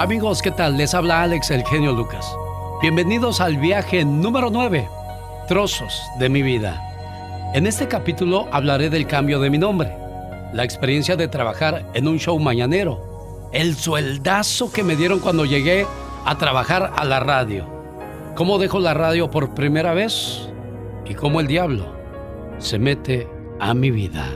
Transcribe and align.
Amigos, 0.00 0.40
¿qué 0.40 0.50
tal? 0.50 0.78
Les 0.78 0.94
habla 0.94 1.20
Alex, 1.20 1.50
el 1.50 1.62
genio 1.62 1.92
Lucas. 1.92 2.34
Bienvenidos 2.80 3.42
al 3.42 3.58
viaje 3.58 4.02
número 4.02 4.48
9, 4.48 4.88
Trozos 5.46 6.02
de 6.18 6.30
mi 6.30 6.40
vida. 6.40 7.50
En 7.52 7.66
este 7.66 7.86
capítulo 7.86 8.48
hablaré 8.50 8.88
del 8.88 9.06
cambio 9.06 9.40
de 9.40 9.50
mi 9.50 9.58
nombre, 9.58 9.94
la 10.54 10.64
experiencia 10.64 11.16
de 11.16 11.28
trabajar 11.28 11.84
en 11.92 12.08
un 12.08 12.18
show 12.18 12.38
mañanero, 12.38 13.50
el 13.52 13.76
sueldazo 13.76 14.72
que 14.72 14.82
me 14.82 14.96
dieron 14.96 15.18
cuando 15.18 15.44
llegué 15.44 15.86
a 16.24 16.38
trabajar 16.38 16.94
a 16.96 17.04
la 17.04 17.20
radio, 17.20 17.66
cómo 18.36 18.56
dejo 18.56 18.78
la 18.78 18.94
radio 18.94 19.30
por 19.30 19.54
primera 19.54 19.92
vez 19.92 20.48
y 21.04 21.12
cómo 21.12 21.40
el 21.40 21.46
diablo 21.46 21.92
se 22.56 22.78
mete 22.78 23.28
a 23.60 23.74
mi 23.74 23.90
vida. 23.90 24.26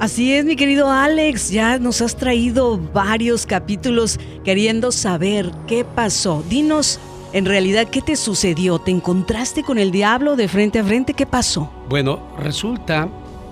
Así 0.00 0.32
es, 0.32 0.44
mi 0.44 0.56
querido 0.56 0.90
Alex, 0.90 1.50
ya 1.50 1.78
nos 1.78 2.00
has 2.00 2.16
traído 2.16 2.78
varios 2.78 3.46
capítulos 3.46 4.18
queriendo 4.44 4.92
saber 4.92 5.50
qué 5.66 5.84
pasó. 5.84 6.42
Dinos, 6.48 7.00
en 7.32 7.44
realidad, 7.44 7.88
¿qué 7.88 8.00
te 8.00 8.16
sucedió? 8.16 8.78
¿Te 8.78 8.90
encontraste 8.90 9.62
con 9.62 9.78
el 9.78 9.90
diablo 9.90 10.36
de 10.36 10.48
frente 10.48 10.78
a 10.78 10.84
frente? 10.84 11.12
¿Qué 11.12 11.26
pasó? 11.26 11.70
Bueno, 11.88 12.26
resulta 12.38 13.08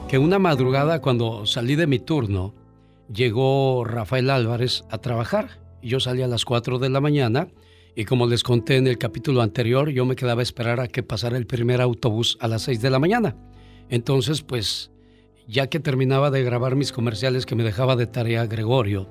que 0.08 0.18
una 0.18 0.38
madrugada 0.38 1.02
cuando 1.02 1.44
salí 1.46 1.76
de 1.76 1.86
mi 1.86 1.98
turno, 1.98 2.54
llegó 3.12 3.84
Rafael 3.84 4.30
Álvarez 4.30 4.84
a 4.90 4.98
trabajar. 4.98 5.60
Yo 5.82 6.00
salí 6.00 6.22
a 6.22 6.28
las 6.28 6.44
4 6.44 6.78
de 6.78 6.88
la 6.88 7.00
mañana 7.00 7.48
y 7.94 8.04
como 8.04 8.26
les 8.26 8.42
conté 8.42 8.76
en 8.76 8.86
el 8.86 8.98
capítulo 8.98 9.42
anterior, 9.42 9.90
yo 9.90 10.04
me 10.04 10.16
quedaba 10.16 10.40
a 10.40 10.42
esperar 10.42 10.80
a 10.80 10.88
que 10.88 11.02
pasara 11.02 11.36
el 11.36 11.46
primer 11.46 11.80
autobús 11.80 12.38
a 12.40 12.48
las 12.48 12.62
6 12.62 12.80
de 12.80 12.90
la 12.90 12.98
mañana. 12.98 13.36
Entonces, 13.88 14.42
pues 14.42 14.90
ya 15.46 15.68
que 15.68 15.80
terminaba 15.80 16.30
de 16.30 16.42
grabar 16.42 16.76
mis 16.76 16.92
comerciales 16.92 17.46
que 17.46 17.54
me 17.54 17.64
dejaba 17.64 17.96
de 17.96 18.06
tarea 18.06 18.46
Gregorio, 18.46 19.08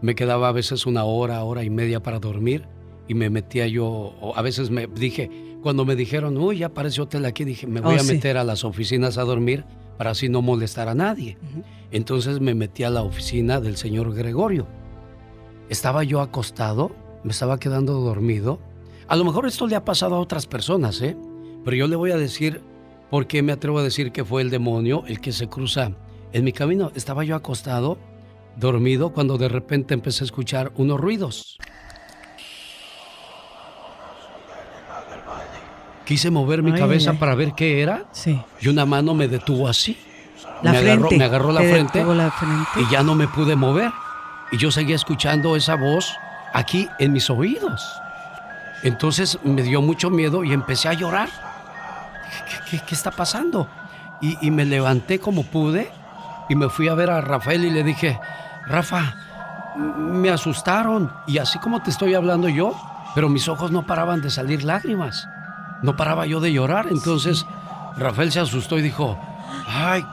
me 0.00 0.14
quedaba 0.14 0.48
a 0.48 0.52
veces 0.52 0.86
una 0.86 1.04
hora, 1.04 1.42
hora 1.44 1.64
y 1.64 1.70
media 1.70 2.00
para 2.02 2.18
dormir 2.18 2.66
y 3.08 3.14
me 3.14 3.30
metía 3.30 3.66
yo, 3.66 3.86
o 3.86 4.36
a 4.36 4.42
veces 4.42 4.70
me 4.70 4.86
dije, 4.86 5.30
cuando 5.62 5.84
me 5.84 5.96
dijeron, 5.96 6.36
uy, 6.36 6.58
ya 6.58 6.66
apareció 6.66 7.04
hotel 7.04 7.24
aquí, 7.24 7.44
dije, 7.44 7.66
me 7.66 7.80
voy 7.80 7.96
oh, 7.96 8.00
a 8.00 8.04
meter 8.04 8.36
a 8.36 8.44
las 8.44 8.64
oficinas 8.64 9.18
a 9.18 9.22
dormir 9.22 9.64
para 9.96 10.10
así 10.10 10.28
no 10.28 10.42
molestar 10.42 10.88
a 10.88 10.94
nadie. 10.94 11.36
Entonces 11.90 12.40
me 12.40 12.54
metí 12.54 12.84
a 12.84 12.90
la 12.90 13.02
oficina 13.02 13.60
del 13.60 13.76
señor 13.76 14.14
Gregorio. 14.14 14.66
Estaba 15.68 16.02
yo 16.04 16.20
acostado, 16.20 16.92
me 17.22 17.30
estaba 17.30 17.58
quedando 17.58 18.00
dormido. 18.00 18.58
A 19.08 19.16
lo 19.16 19.24
mejor 19.24 19.46
esto 19.46 19.66
le 19.66 19.76
ha 19.76 19.84
pasado 19.84 20.16
a 20.16 20.20
otras 20.20 20.46
personas, 20.46 21.00
¿eh? 21.00 21.16
Pero 21.64 21.76
yo 21.76 21.86
le 21.86 21.96
voy 21.96 22.10
a 22.10 22.16
decir 22.16 22.60
¿Por 23.12 23.26
qué 23.26 23.42
me 23.42 23.52
atrevo 23.52 23.78
a 23.78 23.82
decir 23.82 24.10
que 24.10 24.24
fue 24.24 24.40
el 24.40 24.48
demonio 24.48 25.04
el 25.06 25.20
que 25.20 25.32
se 25.32 25.46
cruza 25.46 25.90
en 26.32 26.44
mi 26.44 26.52
camino? 26.54 26.90
Estaba 26.94 27.24
yo 27.24 27.36
acostado, 27.36 27.98
dormido, 28.56 29.12
cuando 29.12 29.36
de 29.36 29.50
repente 29.50 29.92
empecé 29.92 30.24
a 30.24 30.28
escuchar 30.28 30.72
unos 30.76 30.98
ruidos. 30.98 31.58
Quise 36.06 36.30
mover 36.30 36.62
mi 36.62 36.72
cabeza 36.72 37.12
para 37.12 37.34
ver 37.34 37.52
qué 37.52 37.82
era 37.82 38.06
sí. 38.12 38.40
y 38.62 38.68
una 38.68 38.86
mano 38.86 39.12
me 39.12 39.28
detuvo 39.28 39.68
así. 39.68 39.98
La 40.62 40.72
me, 40.72 40.78
Agarró, 40.78 41.10
me 41.10 41.24
agarró 41.24 41.52
la 41.52 41.60
frente, 41.60 42.02
y 42.76 42.90
ya 42.90 43.02
no 43.02 43.14
me 43.14 43.28
pude 43.28 43.56
mover. 43.56 43.92
Y 44.52 44.56
yo 44.56 44.70
seguía 44.70 44.96
escuchando 44.96 45.54
esa 45.54 45.74
voz 45.74 46.10
aquí 46.54 46.88
en 46.98 47.12
mis 47.12 47.28
oídos. 47.28 47.86
Entonces 48.82 49.38
me 49.44 49.62
dio 49.62 49.82
mucho 49.82 50.08
miedo 50.08 50.44
y 50.44 50.54
empecé 50.54 50.88
a 50.88 50.94
llorar. 50.94 51.51
¿Qué, 52.70 52.94
está 52.94 53.10
pasando? 53.10 53.68
Y, 54.20 54.50
me 54.50 54.64
levanté 54.64 55.18
como 55.18 55.42
pude 55.44 55.90
y 56.48 56.54
me 56.54 56.68
fui 56.68 56.88
a 56.88 56.94
ver 56.94 57.10
a 57.10 57.20
Rafael 57.20 57.64
y 57.64 57.70
le 57.70 57.82
dije, 57.82 58.20
Rafa, 58.66 59.16
me 59.76 60.30
asustaron 60.30 61.12
y 61.26 61.38
así 61.38 61.58
como 61.58 61.82
te 61.82 61.90
estoy 61.90 62.14
hablando 62.14 62.48
yo, 62.48 62.74
pero 63.14 63.28
mis 63.28 63.48
ojos 63.48 63.72
no 63.72 63.84
paraban 63.84 64.22
de 64.22 64.30
salir 64.30 64.62
lágrimas. 64.62 65.28
No 65.82 65.96
paraba 65.96 66.26
yo 66.26 66.40
de 66.40 66.52
llorar. 66.52 66.86
Entonces 66.90 67.44
Rafael 67.96 68.30
se 68.30 68.40
asustó 68.40 68.78
y 68.78 68.82
dijo, 68.82 69.18
ay, 69.66 70.06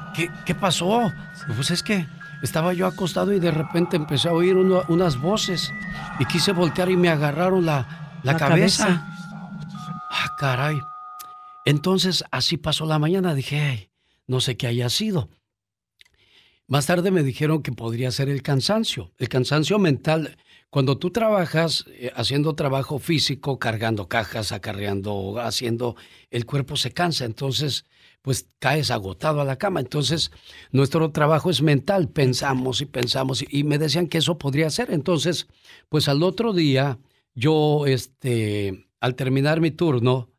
¿qué, 0.45 0.55
pasó? 0.55 1.11
Pues 1.55 1.71
es 1.71 1.83
que 1.83 2.07
estaba 2.41 2.73
yo 2.73 2.87
acostado 2.87 3.31
y 3.31 3.39
de 3.39 3.51
repente 3.51 3.95
empecé 3.95 4.29
a 4.29 4.33
oír 4.33 4.55
unas 4.55 5.17
voces 5.17 5.71
y 6.17 6.25
quise 6.25 6.51
voltear 6.51 6.89
y 6.89 6.97
me 6.97 7.09
agarraron 7.09 7.65
la, 7.65 7.85
cabeza. 8.23 8.47
cabeza. 8.47 9.05
Ah, 10.09 10.35
caray. 10.37 10.81
Entonces 11.69 12.23
así 12.31 12.57
pasó 12.57 12.87
la 12.87 12.97
mañana, 12.97 13.35
dije, 13.35 13.91
no 14.25 14.41
sé 14.41 14.57
qué 14.57 14.65
haya 14.65 14.89
sido. 14.89 15.29
Más 16.65 16.87
tarde 16.87 17.11
me 17.11 17.21
dijeron 17.21 17.61
que 17.61 17.71
podría 17.71 18.09
ser 18.09 18.27
el 18.27 18.41
cansancio, 18.41 19.11
el 19.19 19.29
cansancio 19.29 19.77
mental. 19.77 20.35
Cuando 20.71 20.97
tú 20.97 21.11
trabajas 21.11 21.85
eh, 21.89 22.11
haciendo 22.15 22.55
trabajo 22.55 22.97
físico, 22.97 23.59
cargando 23.59 24.07
cajas, 24.07 24.51
acarreando, 24.51 25.39
haciendo, 25.39 25.95
el 26.31 26.47
cuerpo 26.47 26.75
se 26.75 26.89
cansa, 26.89 27.25
entonces 27.25 27.85
pues 28.23 28.47
caes 28.57 28.89
agotado 28.89 29.39
a 29.39 29.45
la 29.45 29.57
cama. 29.59 29.79
Entonces 29.79 30.31
nuestro 30.71 31.11
trabajo 31.11 31.51
es 31.51 31.61
mental, 31.61 32.09
pensamos 32.09 32.81
y 32.81 32.87
pensamos 32.87 33.45
y, 33.47 33.63
me 33.63 33.77
decían 33.77 34.07
que 34.07 34.17
eso 34.17 34.39
podría 34.39 34.71
ser. 34.71 34.89
Entonces, 34.89 35.45
pues 35.87 36.07
al 36.07 36.23
otro 36.23 36.51
día 36.51 36.97
yo, 37.35 37.85
este, 37.85 38.87
al 38.99 39.13
terminar 39.13 39.61
mi 39.61 39.69
turno, 39.69 40.29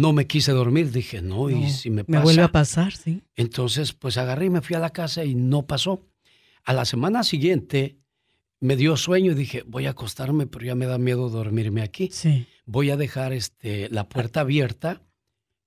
no 0.00 0.12
me 0.12 0.26
quise 0.26 0.52
dormir, 0.52 0.90
dije, 0.92 1.22
no, 1.22 1.50
y 1.50 1.70
si 1.70 1.90
me 1.90 2.04
pasa. 2.04 2.18
Me 2.18 2.24
vuelve 2.24 2.42
a 2.42 2.52
pasar, 2.52 2.92
sí. 2.92 3.22
Entonces, 3.34 3.92
pues 3.92 4.18
agarré 4.18 4.46
y 4.46 4.50
me 4.50 4.60
fui 4.60 4.76
a 4.76 4.80
la 4.80 4.90
casa 4.90 5.24
y 5.24 5.34
no 5.34 5.66
pasó. 5.66 6.06
A 6.64 6.72
la 6.72 6.84
semana 6.84 7.22
siguiente 7.22 7.98
me 8.60 8.76
dio 8.76 8.96
sueño 8.96 9.32
y 9.32 9.34
dije, 9.34 9.62
voy 9.66 9.86
a 9.86 9.90
acostarme, 9.90 10.46
pero 10.46 10.64
ya 10.64 10.74
me 10.74 10.86
da 10.86 10.98
miedo 10.98 11.28
dormirme 11.28 11.82
aquí. 11.82 12.08
Sí. 12.12 12.46
Voy 12.64 12.90
a 12.90 12.96
dejar 12.96 13.32
este, 13.32 13.88
la 13.90 14.08
puerta 14.08 14.40
abierta 14.40 15.02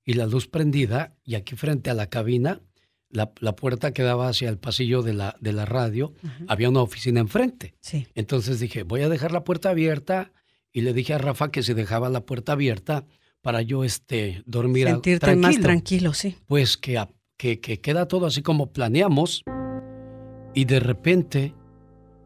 y 0.06 0.14
la 0.14 0.26
luz 0.26 0.48
prendida, 0.48 1.16
y 1.24 1.36
aquí 1.36 1.56
frente 1.56 1.90
a 1.90 1.94
la 1.94 2.08
cabina, 2.08 2.62
la, 3.10 3.56
puerta 3.56 3.92
que 3.92 4.04
daba 4.04 4.28
hacia 4.28 4.50
el 4.50 4.58
pasillo 4.58 5.02
de 5.02 5.14
la, 5.14 5.36
de 5.40 5.54
la 5.54 5.66
radio, 5.66 6.14
había 6.48 6.70
una 6.70 6.82
oficina 6.82 7.20
enfrente. 7.20 7.76
Sí. 7.80 8.08
Entonces 8.16 8.60
dije, 8.60 8.84
voy 8.84 9.02
a 9.02 9.10
dejar 9.10 9.32
la 9.32 9.44
puerta 9.44 9.70
abierta 9.70 10.32
y 10.72 10.82
le 10.82 10.94
dije 10.94 11.14
a 11.14 11.18
Rafa 11.18 11.52
que 11.52 11.64
si 11.64 11.74
dejaba 11.74 12.10
la 12.10 12.26
puerta 12.26 12.54
abierta, 12.54 13.06
para 13.42 13.62
yo 13.62 13.84
este, 13.84 14.44
dormir 14.46 14.88
Sentirte 14.88 15.26
tranquilo. 15.26 15.48
más 15.48 15.60
tranquilo, 15.60 16.14
sí. 16.14 16.38
Pues 16.48 16.78
que, 16.78 17.04
que, 17.38 17.60
que 17.60 17.80
queda 17.80 18.08
todo 18.08 18.26
así 18.26 18.42
como 18.42 18.72
planeamos 18.72 19.44
y 20.54 20.66
de 20.66 20.80
repente 20.80 21.54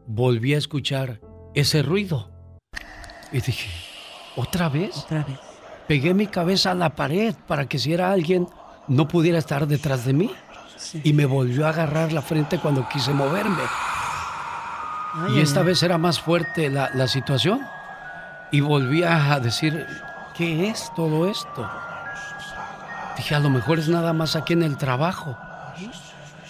volví 0.06 0.54
a 0.54 0.58
escuchar 0.58 1.20
ese 1.54 1.82
ruido. 1.82 2.30
Y 3.32 3.40
dije, 3.40 3.68
¿otra 4.36 4.68
vez? 4.68 4.96
Otra 4.96 5.24
vez. 5.24 5.38
Pegué 5.86 6.14
mi 6.14 6.26
cabeza 6.26 6.70
a 6.70 6.74
la 6.74 6.94
pared 6.94 7.34
para 7.46 7.66
que 7.68 7.78
si 7.78 7.92
era 7.92 8.10
alguien 8.10 8.48
no 8.88 9.08
pudiera 9.08 9.38
estar 9.38 9.66
detrás 9.66 10.04
de 10.04 10.12
mí. 10.12 10.30
Y 11.02 11.12
me 11.12 11.24
volvió 11.26 11.66
a 11.66 11.70
agarrar 11.70 12.12
la 12.12 12.22
frente 12.22 12.58
cuando 12.58 12.86
quise 12.88 13.12
moverme. 13.12 13.62
y 15.34 15.40
esta 15.40 15.62
vez 15.62 15.82
era 15.82 15.96
más 15.98 16.20
fuerte 16.20 16.68
la, 16.70 16.90
la 16.94 17.06
situación. 17.08 17.60
Y 18.52 18.60
volví 18.60 19.02
a 19.02 19.38
decir, 19.40 19.86
¿qué 20.36 20.68
es 20.68 20.92
todo 20.94 21.28
esto? 21.28 21.68
Dije, 23.16 23.34
a 23.34 23.40
lo 23.40 23.50
mejor 23.50 23.78
es 23.78 23.88
nada 23.88 24.12
más 24.12 24.36
aquí 24.36 24.52
en 24.52 24.62
el 24.62 24.76
trabajo. 24.76 25.36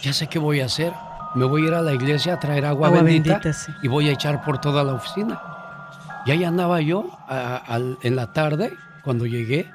Ya 0.02 0.12
sé 0.12 0.26
qué 0.26 0.38
voy 0.38 0.60
a 0.60 0.66
hacer. 0.66 0.92
Me 1.34 1.44
voy 1.44 1.64
a 1.64 1.68
ir 1.68 1.74
a 1.74 1.82
la 1.82 1.92
iglesia 1.92 2.34
a 2.34 2.38
traer 2.38 2.64
agua, 2.64 2.90
bendita, 2.90 3.40
y 3.82 3.88
voy 3.88 4.08
a 4.08 4.12
echar 4.12 4.44
por 4.44 4.60
toda 4.60 4.84
la 4.84 4.94
oficina. 4.94 5.40
Y 6.26 6.30
ahí 6.30 6.44
andaba 6.44 6.80
yo 6.80 7.18
en 8.02 8.16
la 8.16 8.32
tarde, 8.32 8.76
cuando 9.02 9.26
llegué, 9.26 9.70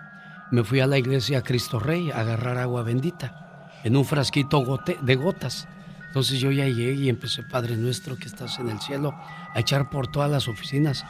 me 0.52 0.64
fui 0.64 0.80
a 0.80 0.88
la 0.88 0.98
iglesia 0.98 1.44
Cristo 1.44 1.80
Rey 1.80 2.12
a 2.12 2.22
agarrar 2.22 2.58
agua 2.58 2.81
bendita 2.84 3.69
en 3.84 3.96
un 3.96 4.06
frasquito 4.06 4.64
de 5.02 5.16
gotas. 5.16 5.68
Entonces 6.08 6.40
yo 6.40 6.50
ya 6.50 6.66
llegué 6.66 6.94
y 6.94 7.09
empecé, 7.09 7.44
Padre 7.44 7.78
nuestro 7.78 8.18
que 8.18 8.25
estás 8.25 8.57
en 8.57 8.69
el 8.69 8.80
cielo, 8.80 9.13
a 9.54 9.60
echar 9.60 9.89
por 9.92 10.07
todas 10.07 10.31
las 10.31 10.48
oficinas. 10.48 11.06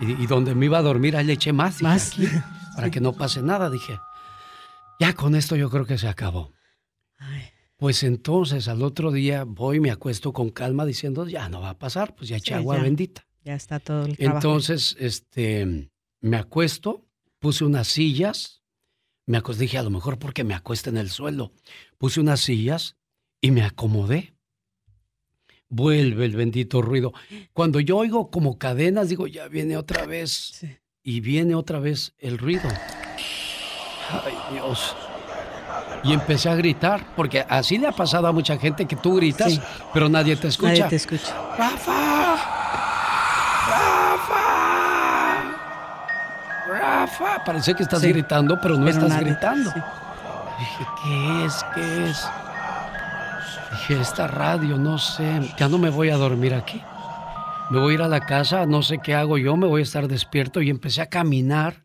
Y, 0.00 0.26
donde 0.26 0.54
me 0.54 0.66
iba 0.66 0.78
a 0.78 0.82
dormir, 0.82 1.16
ahí 1.16 1.24
le 1.24 1.34
eché 1.34 1.52
más. 1.52 1.82
más. 1.82 2.16
para 2.74 2.90
que 2.90 3.00
no 3.00 3.12
pase 3.12 3.42
nada, 3.42 3.68
dije. 3.68 3.98
Ya 4.98 5.14
con 5.14 5.34
esto 5.34 5.56
yo 5.56 5.70
creo 5.70 5.84
que 5.84 5.98
se 5.98 6.08
acabó. 6.08 6.52
Pues 7.76 8.02
entonces 8.02 8.68
al 8.68 8.82
otro 8.82 9.10
día 9.10 9.44
voy 9.44 9.78
y 9.78 9.80
me 9.80 9.90
acuesto 9.90 10.32
con 10.32 10.50
calma 10.50 10.84
diciendo, 10.84 11.26
ya 11.26 11.48
no 11.48 11.60
va 11.60 11.70
a 11.70 11.78
pasar, 11.78 12.14
pues 12.14 12.28
ya 12.28 12.36
eché 12.36 12.54
agua 12.54 12.78
bendita. 12.78 13.26
Ya 13.44 13.54
está 13.54 13.80
todo 13.80 14.04
el 14.04 14.16
trabajo. 14.16 14.36
Entonces, 14.36 14.96
este, 14.98 15.90
me 16.20 16.36
acuesto, 16.36 17.06
puse 17.38 17.64
unas 17.64 17.88
sillas, 17.88 18.62
me 19.26 19.38
acosté, 19.38 19.62
dije, 19.62 19.78
a 19.78 19.82
lo 19.82 19.90
mejor 19.90 20.18
porque 20.18 20.44
me 20.44 20.54
acuesto 20.54 20.90
en 20.90 20.98
el 20.98 21.08
suelo. 21.08 21.52
Puse 21.96 22.20
unas 22.20 22.40
sillas 22.40 22.96
y 23.40 23.50
me 23.50 23.62
acomodé 23.62 24.34
vuelve 25.70 26.26
el 26.26 26.36
bendito 26.36 26.82
ruido. 26.82 27.14
Cuando 27.54 27.80
yo 27.80 27.96
oigo 27.96 28.30
como 28.30 28.58
cadenas, 28.58 29.08
digo, 29.08 29.26
ya 29.26 29.48
viene 29.48 29.78
otra 29.78 30.04
vez. 30.04 30.60
Y 31.02 31.20
viene 31.20 31.54
otra 31.54 31.78
vez 31.78 32.12
el 32.18 32.36
ruido. 32.36 32.68
Ay, 34.10 34.34
Dios. 34.52 34.94
Y 36.02 36.12
empecé 36.12 36.48
a 36.48 36.54
gritar, 36.54 37.14
porque 37.14 37.44
así 37.48 37.78
le 37.78 37.86
ha 37.86 37.92
pasado 37.92 38.26
a 38.26 38.32
mucha 38.32 38.58
gente 38.58 38.86
que 38.86 38.96
tú 38.96 39.16
gritas, 39.16 39.60
pero 39.94 40.08
nadie 40.08 40.36
te 40.36 40.48
escucha. 40.48 40.70
Nadie 40.70 40.84
te 40.84 40.96
escucha. 40.96 41.34
¡Rafa! 41.56 42.36
¡Rafa! 43.68 44.40
Rafa, 46.68 47.44
parece 47.44 47.74
que 47.74 47.82
estás 47.82 48.02
gritando, 48.02 48.58
pero 48.60 48.76
no 48.76 48.88
estás 48.88 49.20
gritando. 49.20 49.70
Dije, 50.58 50.86
¿qué 51.02 51.44
es? 51.44 51.64
¿Qué 51.74 52.10
es? 52.10 52.28
Dije, 53.70 54.00
esta 54.00 54.26
radio, 54.26 54.76
no 54.78 54.98
sé, 54.98 55.40
ya 55.56 55.68
no 55.68 55.78
me 55.78 55.90
voy 55.90 56.08
a 56.08 56.16
dormir 56.16 56.54
aquí. 56.54 56.80
Me 57.70 57.78
voy 57.78 57.92
a 57.92 57.94
ir 57.94 58.02
a 58.02 58.08
la 58.08 58.26
casa, 58.26 58.66
no 58.66 58.82
sé 58.82 58.98
qué 58.98 59.14
hago 59.14 59.38
yo, 59.38 59.56
me 59.56 59.68
voy 59.68 59.80
a 59.80 59.84
estar 59.84 60.08
despierto 60.08 60.60
y 60.60 60.70
empecé 60.70 61.02
a 61.02 61.08
caminar 61.08 61.84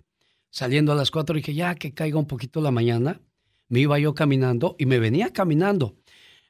saliendo 0.50 0.92
a 0.92 0.96
las 0.96 1.12
cuatro. 1.12 1.36
Dije, 1.36 1.54
ya 1.54 1.76
que 1.76 1.94
caiga 1.94 2.18
un 2.18 2.26
poquito 2.26 2.60
la 2.60 2.72
mañana, 2.72 3.22
me 3.70 3.82
iba 3.82 4.00
yo 4.00 4.16
caminando 4.16 4.76
y 4.80 4.88
me 4.88 4.98
venía 4.98 5.32
caminando. 5.32 5.96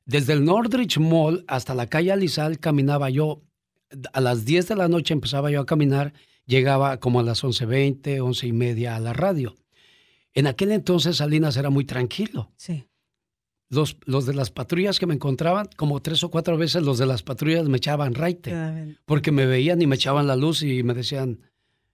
Desde 0.05 0.31
el 0.31 0.45
Nordrich 0.45 0.99
Mall 0.99 1.43
hasta 1.47 1.75
la 1.75 1.87
calle 1.87 2.13
Alizal 2.13 2.59
caminaba 2.59 3.09
yo. 3.09 3.41
A 4.13 4.21
las 4.21 4.45
10 4.45 4.69
de 4.69 4.75
la 4.75 4.87
noche 4.87 5.13
empezaba 5.13 5.51
yo 5.51 5.59
a 5.59 5.65
caminar, 5.65 6.13
llegaba 6.45 6.97
como 6.97 7.19
a 7.19 7.23
las 7.23 7.43
11.20, 7.43 8.21
11 8.21 8.47
y 8.47 8.53
media 8.53 8.95
a 8.95 8.99
la 8.99 9.11
radio. 9.11 9.55
En 10.33 10.47
aquel 10.47 10.71
entonces 10.71 11.17
Salinas 11.17 11.57
era 11.57 11.69
muy 11.69 11.83
tranquilo. 11.83 12.51
Sí. 12.55 12.85
Los, 13.75 13.97
los, 14.05 14.25
de 14.25 14.33
las 14.33 14.49
patrullas 14.49 14.99
que 14.99 15.05
me 15.05 15.13
encontraban, 15.13 15.69
como 15.75 16.01
tres 16.01 16.23
o 16.23 16.31
cuatro 16.31 16.57
veces 16.57 16.83
los 16.83 16.97
de 16.97 17.05
las 17.05 17.23
patrullas 17.23 17.67
me 17.67 17.77
echaban 17.77 18.15
raite, 18.15 18.97
porque 19.05 19.31
me 19.31 19.45
veían 19.45 19.81
y 19.81 19.87
me 19.87 19.95
echaban 19.95 20.27
la 20.27 20.35
luz 20.35 20.63
y 20.63 20.81
me 20.83 20.93
decían, 20.93 21.39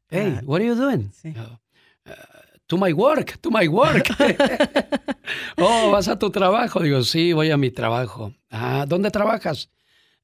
hey, 0.10 0.40
what 0.44 0.60
are 0.60 0.68
you 0.68 0.76
doing? 0.76 1.12
Uh, 1.26 2.12
to 2.68 2.78
my 2.78 2.94
work, 2.94 3.38
to 3.42 3.52
my 3.52 3.68
work. 3.68 4.08
oh, 5.58 5.92
vas 5.92 6.08
a 6.08 6.18
tu 6.18 6.30
trabajo. 6.30 6.80
Digo, 6.82 7.04
sí, 7.04 7.34
voy 7.34 7.52
a 7.52 7.58
mi 7.58 7.72
trabajo. 7.72 8.34
Ah, 8.50 8.86
¿dónde 8.88 9.12
trabajas? 9.12 9.70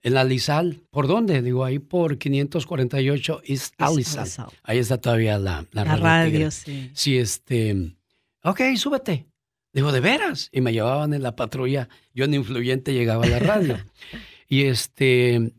En 0.01 0.13
la 0.13 0.23
Lizal. 0.23 0.83
¿Por 0.91 1.07
dónde? 1.07 1.41
Digo, 1.41 1.65
ahí 1.65 1.79
por 1.79 2.17
548 2.17 3.41
East 3.45 3.73
Alizal. 3.77 4.47
Ahí 4.63 4.77
está 4.77 4.97
todavía 4.97 5.37
la, 5.39 5.65
la, 5.71 5.83
radio. 5.83 6.51
sí. 6.51 6.91
Sí, 6.93 7.17
este. 7.17 7.95
Ok, 8.43 8.61
súbete. 8.77 9.25
Digo, 9.73 9.91
¿de 9.91 9.99
veras? 9.99 10.49
Y 10.51 10.61
me 10.61 10.73
llevaban 10.73 11.13
en 11.13 11.23
la 11.23 11.35
patrulla. 11.35 11.89
Yo 12.13 12.25
en 12.25 12.33
influyente 12.33 12.93
llegaba 12.93 13.25
a 13.25 13.29
la 13.29 13.39
radio. 13.39 13.77
y 14.47 14.63
este. 14.63 15.53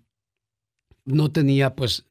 No 1.05 1.33
tenía, 1.33 1.75
pues, 1.75 2.05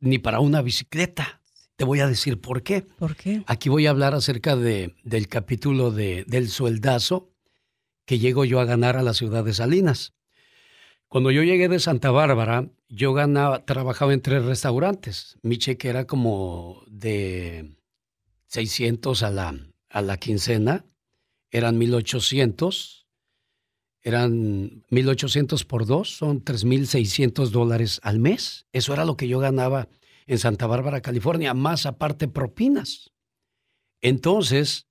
ni 0.00 0.18
para 0.18 0.40
una 0.40 0.62
bicicleta. 0.62 1.40
Te 1.76 1.84
voy 1.84 2.00
a 2.00 2.06
decir 2.06 2.40
por 2.40 2.62
qué. 2.62 2.82
¿Por 2.82 3.16
qué? 3.16 3.42
Aquí 3.46 3.68
voy 3.68 3.86
a 3.86 3.90
hablar 3.90 4.14
acerca 4.14 4.56
de, 4.56 4.94
del 5.04 5.28
capítulo 5.28 5.90
de, 5.90 6.24
del 6.26 6.48
sueldazo 6.48 7.30
que 8.06 8.18
llego 8.18 8.44
yo 8.44 8.60
a 8.60 8.64
ganar 8.64 8.96
a 8.96 9.02
la 9.02 9.14
ciudad 9.14 9.44
de 9.44 9.52
Salinas. 9.52 10.14
Cuando 11.08 11.30
yo 11.30 11.42
llegué 11.42 11.68
de 11.68 11.80
Santa 11.80 12.10
Bárbara, 12.10 12.68
yo 12.88 13.12
ganaba, 13.12 13.64
trabajaba 13.64 14.14
en 14.14 14.22
tres 14.22 14.44
restaurantes. 14.44 15.38
Mi 15.42 15.58
cheque 15.58 15.88
era 15.88 16.06
como 16.06 16.82
de 16.88 17.76
600 18.46 19.22
a 19.22 19.30
la, 19.30 19.54
a 19.96 20.02
la 20.02 20.18
quincena, 20.18 20.84
eran 21.50 21.78
1800, 21.78 23.06
eran 24.02 24.84
1800 24.90 25.64
por 25.64 25.86
dos, 25.86 26.18
son 26.18 26.44
3600 26.44 27.50
dólares 27.50 27.98
al 28.02 28.18
mes. 28.18 28.66
Eso 28.74 28.92
era 28.92 29.06
lo 29.06 29.16
que 29.16 29.26
yo 29.26 29.38
ganaba 29.38 29.88
en 30.26 30.38
Santa 30.38 30.66
Bárbara, 30.66 31.00
California, 31.00 31.54
más 31.54 31.86
aparte 31.86 32.28
propinas. 32.28 33.10
Entonces, 34.02 34.86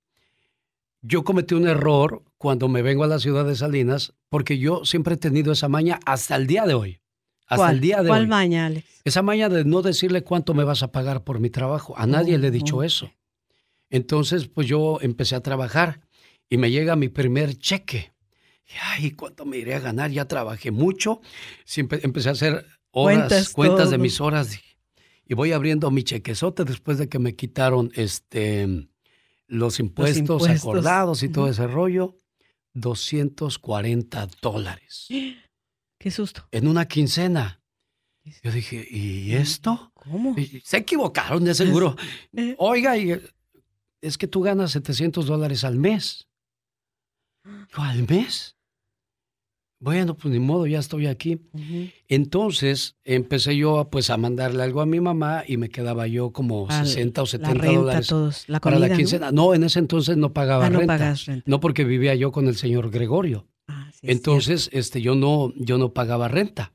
yo 1.02 1.22
cometí 1.22 1.54
un 1.54 1.68
error 1.68 2.24
cuando 2.36 2.66
me 2.66 2.82
vengo 2.82 3.04
a 3.04 3.06
la 3.06 3.20
ciudad 3.20 3.44
de 3.44 3.54
Salinas, 3.54 4.12
porque 4.28 4.58
yo 4.58 4.84
siempre 4.84 5.14
he 5.14 5.18
tenido 5.18 5.52
esa 5.52 5.68
maña 5.68 6.00
hasta 6.04 6.34
el 6.34 6.48
día 6.48 6.66
de 6.66 6.74
hoy. 6.74 7.00
Hasta 7.46 7.70
el 7.70 7.80
día 7.80 8.02
de 8.02 8.08
¿Cuál 8.08 8.26
maña, 8.26 8.66
Alex? 8.66 8.88
Esa 9.04 9.22
maña 9.22 9.48
de 9.48 9.64
no 9.64 9.82
decirle 9.82 10.24
cuánto 10.24 10.52
me 10.52 10.64
vas 10.64 10.82
a 10.82 10.90
pagar 10.90 11.22
por 11.22 11.38
mi 11.38 11.48
trabajo. 11.48 11.94
A 11.96 12.08
nadie 12.08 12.38
le 12.38 12.48
he 12.48 12.50
dicho 12.50 12.82
eso. 12.82 13.08
Entonces, 13.90 14.48
pues 14.48 14.66
yo 14.66 14.98
empecé 15.00 15.36
a 15.36 15.40
trabajar 15.40 16.00
y 16.48 16.56
me 16.56 16.70
llega 16.70 16.96
mi 16.96 17.08
primer 17.08 17.56
cheque. 17.56 18.12
Ay, 18.80 19.12
¿cuánto 19.12 19.44
me 19.44 19.58
iré 19.58 19.74
a 19.74 19.80
ganar? 19.80 20.10
Ya 20.10 20.26
trabajé 20.26 20.70
mucho. 20.70 21.20
Siempre 21.64 22.00
empecé 22.02 22.30
a 22.30 22.32
hacer 22.32 22.66
horas, 22.90 23.50
cuentas 23.50 23.90
de 23.90 23.98
mis 23.98 24.20
horas 24.20 24.58
y 25.28 25.34
voy 25.34 25.52
abriendo 25.52 25.90
mi 25.90 26.02
chequezote 26.02 26.64
después 26.64 26.98
de 26.98 27.08
que 27.08 27.18
me 27.18 27.34
quitaron 27.34 27.90
este 27.94 28.88
los 29.48 29.78
impuestos, 29.78 30.48
acordados 30.48 31.22
y 31.22 31.28
todo 31.28 31.48
ese 31.48 31.66
rollo, 31.66 32.18
240 32.74 34.28
dólares. 34.42 35.08
Qué 35.98 36.10
susto. 36.10 36.46
En 36.50 36.68
una 36.68 36.86
quincena. 36.86 37.62
Yo 38.42 38.50
dije, 38.50 38.86
¿y 38.90 39.34
esto? 39.34 39.92
¿Cómo? 39.94 40.34
se 40.64 40.78
equivocaron, 40.78 41.44
de 41.44 41.54
seguro. 41.54 41.96
Eh. 42.36 42.54
Oiga, 42.58 42.94
es 44.06 44.18
que 44.18 44.28
tú 44.28 44.40
ganas 44.42 44.72
700 44.72 45.26
dólares 45.26 45.64
al 45.64 45.76
mes. 45.76 46.28
¿Al 47.74 48.06
mes? 48.08 48.56
Bueno, 49.78 50.16
pues 50.16 50.32
ni 50.32 50.40
modo, 50.40 50.66
ya 50.66 50.78
estoy 50.78 51.06
aquí. 51.06 51.38
Entonces 52.08 52.96
empecé 53.04 53.56
yo 53.56 53.88
pues 53.90 54.08
a 54.08 54.16
mandarle 54.16 54.62
algo 54.62 54.80
a 54.80 54.86
mi 54.86 55.00
mamá 55.00 55.44
y 55.46 55.58
me 55.58 55.68
quedaba 55.68 56.06
yo 56.06 56.32
como 56.32 56.70
60 56.70 57.22
o 57.22 57.26
70 57.26 57.66
dólares 57.66 58.44
la 58.48 58.60
para 58.60 58.78
la 58.78 58.96
quincena. 58.96 59.30
¿no? 59.32 59.54
en 59.54 59.64
ese 59.64 59.78
entonces 59.78 60.16
no 60.16 60.32
pagaba 60.32 60.66
ah, 60.66 60.70
renta, 60.70 61.14
no 61.44 61.60
porque 61.60 61.84
vivía 61.84 62.14
yo 62.14 62.32
con 62.32 62.48
el 62.48 62.56
señor 62.56 62.90
Gregorio. 62.90 63.46
Ah, 63.68 63.90
entonces, 64.02 64.70
este, 64.72 65.02
yo 65.02 65.14
no, 65.14 65.52
yo 65.56 65.76
no 65.76 65.92
pagaba 65.92 66.28
renta. 66.28 66.72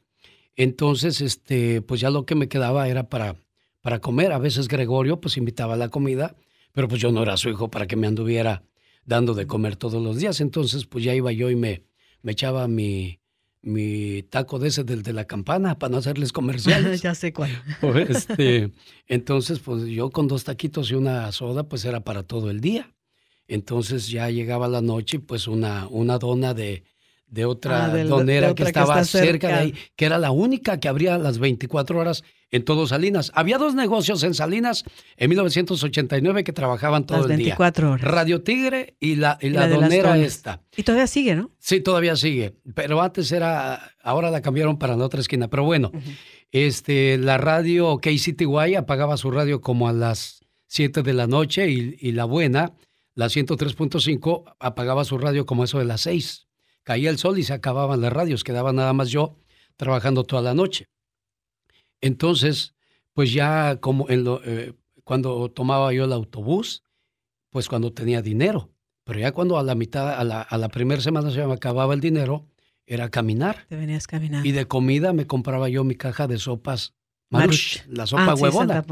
Entonces, 0.55 1.21
este, 1.21 1.81
pues 1.81 2.01
ya 2.01 2.09
lo 2.11 2.25
que 2.25 2.35
me 2.35 2.49
quedaba 2.49 2.87
era 2.87 3.09
para, 3.09 3.35
para 3.81 3.99
comer. 3.99 4.31
A 4.31 4.37
veces 4.37 4.67
Gregorio 4.67 5.19
pues 5.19 5.37
invitaba 5.37 5.73
a 5.73 5.77
la 5.77 5.89
comida, 5.89 6.35
pero 6.73 6.87
pues 6.87 7.01
yo 7.01 7.11
no 7.11 7.23
era 7.23 7.37
su 7.37 7.49
hijo 7.49 7.69
para 7.69 7.87
que 7.87 7.95
me 7.95 8.07
anduviera 8.07 8.63
dando 9.05 9.33
de 9.33 9.47
comer 9.47 9.75
todos 9.75 10.01
los 10.01 10.17
días. 10.17 10.41
Entonces, 10.41 10.85
pues 10.85 11.03
ya 11.03 11.13
iba 11.15 11.31
yo 11.31 11.49
y 11.49 11.55
me 11.55 11.83
me 12.21 12.33
echaba 12.33 12.67
mi, 12.67 13.19
mi 13.61 14.23
taco 14.23 14.59
de 14.59 14.69
ese 14.69 14.83
del 14.83 15.03
de 15.03 15.13
la 15.13 15.25
campana 15.25 15.77
para 15.77 15.91
no 15.91 15.97
hacerles 15.97 16.31
comerciales. 16.31 17.01
ya 17.01 17.15
sé 17.15 17.33
cuál. 17.33 17.51
este, 18.07 18.71
entonces, 19.07 19.59
pues 19.59 19.85
yo 19.85 20.09
con 20.09 20.27
dos 20.27 20.43
taquitos 20.43 20.91
y 20.91 20.95
una 20.95 21.31
soda, 21.31 21.63
pues 21.63 21.85
era 21.85 22.01
para 22.03 22.23
todo 22.23 22.49
el 22.49 22.61
día. 22.61 22.93
Entonces 23.47 24.07
ya 24.07 24.29
llegaba 24.29 24.67
la 24.67 24.81
noche, 24.81 25.19
pues 25.19 25.47
una, 25.47 25.87
una 25.87 26.17
dona 26.17 26.53
de, 26.53 26.83
de 27.31 27.45
otra 27.45 27.85
ah, 27.85 28.03
donera 28.03 28.53
que 28.53 28.63
estaba 28.63 29.03
cerca 29.05 29.47
de 29.47 29.53
ahí, 29.53 29.75
que 29.95 30.05
era 30.05 30.17
la 30.17 30.31
única 30.31 30.79
que 30.81 30.89
abría 30.89 31.17
las 31.17 31.39
24 31.39 31.97
horas 31.97 32.23
en 32.51 32.65
todo 32.65 32.85
Salinas. 32.87 33.31
Había 33.33 33.57
dos 33.57 33.73
negocios 33.73 34.21
en 34.23 34.33
Salinas 34.33 34.83
en 35.15 35.29
1989 35.29 36.43
que 36.43 36.51
trabajaban 36.51 37.05
todo 37.05 37.29
el 37.29 37.37
día. 37.37 37.55
horas. 37.57 38.01
Radio 38.01 38.43
Tigre 38.43 38.97
y 38.99 39.15
la, 39.15 39.37
y 39.41 39.49
la, 39.49 39.69
donera 39.69 40.17
esta. 40.17 40.61
Y 40.75 40.83
todavía 40.83 41.07
sigue, 41.07 41.35
¿no? 41.35 41.51
Sí, 41.57 41.79
todavía 41.79 42.17
sigue. 42.17 42.53
Pero 42.75 43.01
antes 43.01 43.31
era, 43.31 43.93
ahora 44.03 44.29
la 44.29 44.41
cambiaron 44.41 44.77
para 44.77 44.97
la 44.97 45.05
otra 45.05 45.21
esquina. 45.21 45.47
Pero 45.47 45.63
bueno, 45.63 45.93
este, 46.51 47.17
la 47.17 47.37
radio 47.37 47.97
KCTY 47.99 48.75
apagaba 48.75 49.15
su 49.15 49.31
radio 49.31 49.61
como 49.61 49.87
a 49.87 49.93
las 49.93 50.41
7 50.67 51.01
de 51.01 51.13
la 51.13 51.27
noche 51.27 51.69
y, 51.69 51.95
y 51.97 52.11
la 52.11 52.25
buena, 52.25 52.73
la 53.15 53.27
103.5, 53.27 54.55
apagaba 54.59 55.05
su 55.05 55.17
radio 55.17 55.45
como 55.45 55.63
eso 55.63 55.79
de 55.79 55.85
las 55.85 56.01
6 56.01 56.47
caía 56.83 57.09
el 57.09 57.17
sol 57.17 57.37
y 57.39 57.43
se 57.43 57.53
acababan 57.53 58.01
las 58.01 58.13
radios, 58.13 58.43
quedaba 58.43 58.73
nada 58.73 58.93
más 58.93 59.09
yo 59.09 59.37
trabajando 59.77 60.23
toda 60.23 60.41
la 60.41 60.53
noche. 60.53 60.87
Entonces, 62.01 62.73
pues 63.13 63.33
ya 63.33 63.77
como 63.77 64.09
en 64.09 64.23
lo, 64.23 64.41
eh, 64.43 64.73
cuando 65.03 65.49
tomaba 65.51 65.93
yo 65.93 66.05
el 66.05 66.13
autobús, 66.13 66.83
pues 67.49 67.67
cuando 67.67 67.93
tenía 67.93 68.21
dinero, 68.21 68.71
pero 69.03 69.19
ya 69.19 69.31
cuando 69.31 69.57
a 69.57 69.63
la 69.63 69.75
mitad, 69.75 70.17
a 70.19 70.23
la, 70.23 70.41
a 70.41 70.57
la 70.57 70.69
primera 70.69 71.01
semana 71.01 71.31
se 71.31 71.45
me 71.45 71.53
acababa 71.53 71.93
el 71.93 72.01
dinero, 72.01 72.47
era 72.85 73.09
caminar. 73.09 73.65
Te 73.67 73.75
venías 73.75 74.07
caminando. 74.07 74.47
Y 74.47 74.51
de 74.51 74.65
comida 74.65 75.13
me 75.13 75.27
compraba 75.27 75.69
yo 75.69 75.83
mi 75.83 75.95
caja 75.95 76.27
de 76.27 76.37
sopas 76.37 76.93
Marush, 77.31 77.79
la 77.87 78.05
sopa 78.05 78.31
ah, 78.31 78.35
huevona. 78.35 78.85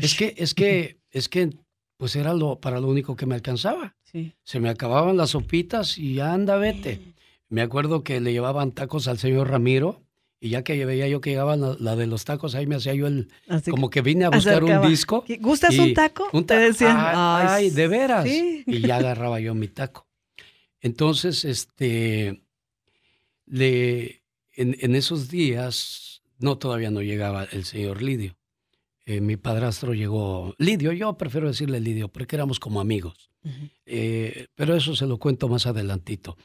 es 0.00 0.14
que, 0.14 0.34
es 0.38 0.54
que, 0.54 0.98
es 1.10 1.28
que, 1.28 1.50
pues 1.98 2.16
era 2.16 2.32
lo, 2.32 2.58
para 2.58 2.80
lo 2.80 2.88
único 2.88 3.14
que 3.14 3.26
me 3.26 3.34
alcanzaba. 3.34 3.94
Sí. 4.02 4.34
Se 4.42 4.58
me 4.58 4.70
acababan 4.70 5.16
las 5.16 5.30
sopitas 5.30 5.98
y 5.98 6.18
anda, 6.20 6.56
vete. 6.56 7.13
Me 7.54 7.62
acuerdo 7.62 8.02
que 8.02 8.20
le 8.20 8.32
llevaban 8.32 8.72
tacos 8.72 9.06
al 9.06 9.18
señor 9.18 9.48
Ramiro 9.48 10.02
y 10.40 10.48
ya 10.48 10.64
que 10.64 10.84
veía 10.84 11.06
yo 11.06 11.20
que 11.20 11.30
llegaba 11.30 11.54
la, 11.56 11.94
de 11.94 12.08
los 12.08 12.24
tacos, 12.24 12.56
ahí 12.56 12.66
me 12.66 12.74
hacía 12.74 12.94
yo 12.94 13.06
el... 13.06 13.28
como 13.70 13.90
que 13.90 14.02
vine 14.02 14.24
a 14.24 14.30
buscar 14.30 14.64
un 14.64 14.88
disco. 14.88 15.24
¿Gustas 15.38 15.78
un 15.78 15.94
taco? 15.94 16.28
Un 16.32 16.46
taco. 16.46 16.60
decían, 16.60 16.96
ay, 16.98 17.70
de 17.70 17.86
veras. 17.86 18.26
Y 18.26 18.80
ya 18.80 18.96
agarraba 18.96 19.38
yo 19.38 19.54
mi 19.54 19.68
taco. 19.68 20.08
Entonces, 20.80 21.44
este, 21.44 22.42
le, 23.46 24.24
en, 24.54 24.96
esos 24.96 25.28
días, 25.28 26.22
no, 26.40 26.58
todavía 26.58 26.90
no 26.90 27.02
llegaba 27.02 27.44
el 27.44 27.64
señor 27.64 28.02
Lidio. 28.02 28.36
Eh, 29.06 29.20
mi 29.20 29.36
padrastro 29.36 29.94
llegó, 29.94 30.56
Lidio, 30.58 30.90
yo 30.90 31.16
prefiero 31.16 31.46
decirle 31.46 31.78
Lidio, 31.78 32.08
porque 32.08 32.34
éramos 32.34 32.58
como 32.58 32.80
amigos. 32.80 33.30
Eh, 33.86 34.48
pero 34.56 34.74
eso 34.74 34.96
se 34.96 35.06
lo 35.06 35.18
cuento 35.18 35.48
más 35.48 35.66
adelantito. 35.66 36.36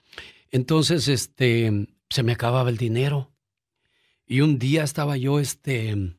Entonces, 0.51 1.07
este, 1.07 1.87
se 2.09 2.23
me 2.23 2.31
acababa 2.31 2.69
el 2.69 2.77
dinero. 2.77 3.31
Y 4.25 4.41
un 4.41 4.59
día 4.59 4.83
estaba 4.83 5.17
yo, 5.17 5.39
este, 5.39 6.17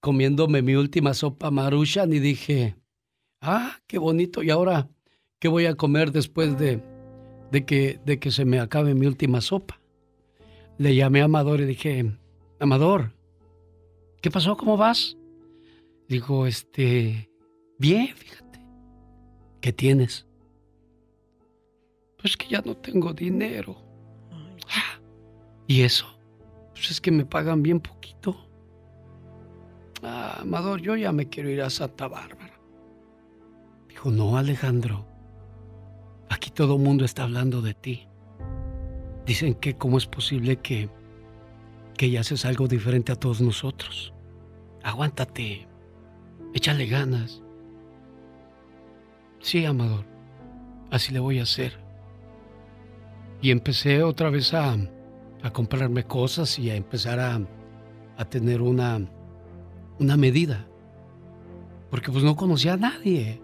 comiéndome 0.00 0.62
mi 0.62 0.74
última 0.74 1.14
sopa 1.14 1.50
maruchan 1.50 2.12
y 2.12 2.18
dije, 2.20 2.76
Ah, 3.40 3.78
qué 3.86 3.98
bonito. 3.98 4.42
¿Y 4.42 4.50
ahora 4.50 4.88
qué 5.38 5.48
voy 5.48 5.66
a 5.66 5.74
comer 5.74 6.12
después 6.12 6.58
de, 6.58 6.82
de, 7.50 7.64
que, 7.64 7.98
de 8.04 8.18
que 8.18 8.30
se 8.30 8.44
me 8.44 8.60
acabe 8.60 8.94
mi 8.94 9.06
última 9.06 9.40
sopa? 9.40 9.80
Le 10.78 10.94
llamé 10.94 11.22
a 11.22 11.24
Amador 11.24 11.60
y 11.60 11.66
dije, 11.66 12.12
Amador, 12.58 13.12
¿qué 14.20 14.30
pasó? 14.30 14.56
¿Cómo 14.56 14.76
vas? 14.76 15.16
Dijo, 16.08 16.46
este, 16.46 17.30
bien, 17.78 18.08
fíjate. 18.14 18.60
¿Qué 19.60 19.72
tienes? 19.72 20.26
Pues 22.20 22.36
que 22.36 22.48
ya 22.48 22.60
no 22.62 22.76
tengo 22.76 23.12
dinero. 23.12 23.76
Ah, 24.68 25.00
¿Y 25.66 25.82
eso? 25.82 26.06
Pues 26.72 26.90
es 26.90 27.00
que 27.00 27.10
me 27.10 27.24
pagan 27.24 27.62
bien 27.62 27.80
poquito. 27.80 28.36
Ah, 30.02 30.38
Amador, 30.40 30.80
yo 30.80 30.96
ya 30.96 31.12
me 31.12 31.28
quiero 31.28 31.50
ir 31.50 31.62
a 31.62 31.70
Santa 31.70 32.08
Bárbara. 32.08 32.58
Dijo, 33.88 34.10
no, 34.10 34.36
Alejandro. 34.36 35.06
Aquí 36.28 36.50
todo 36.50 36.76
el 36.76 36.82
mundo 36.82 37.04
está 37.04 37.24
hablando 37.24 37.60
de 37.62 37.74
ti. 37.74 38.06
Dicen 39.26 39.54
que 39.54 39.76
cómo 39.76 39.98
es 39.98 40.06
posible 40.06 40.56
que, 40.56 40.88
que 41.96 42.10
ya 42.10 42.20
haces 42.20 42.44
algo 42.44 42.68
diferente 42.68 43.12
a 43.12 43.16
todos 43.16 43.40
nosotros. 43.40 44.12
Aguántate. 44.82 45.66
Échale 46.54 46.86
ganas. 46.86 47.42
Sí, 49.40 49.64
Amador. 49.64 50.04
Así 50.90 51.12
le 51.12 51.20
voy 51.20 51.38
a 51.38 51.44
hacer. 51.44 51.89
Y 53.42 53.50
empecé 53.50 54.02
otra 54.02 54.30
vez 54.30 54.52
a, 54.54 54.76
a 55.42 55.50
comprarme 55.50 56.04
cosas 56.04 56.58
y 56.58 56.70
a 56.70 56.76
empezar 56.76 57.18
a, 57.18 57.40
a 58.16 58.24
tener 58.24 58.60
una, 58.60 59.00
una 59.98 60.16
medida. 60.16 60.66
Porque 61.90 62.10
pues 62.10 62.22
no 62.22 62.36
conocía 62.36 62.74
a 62.74 62.76
nadie. 62.76 63.40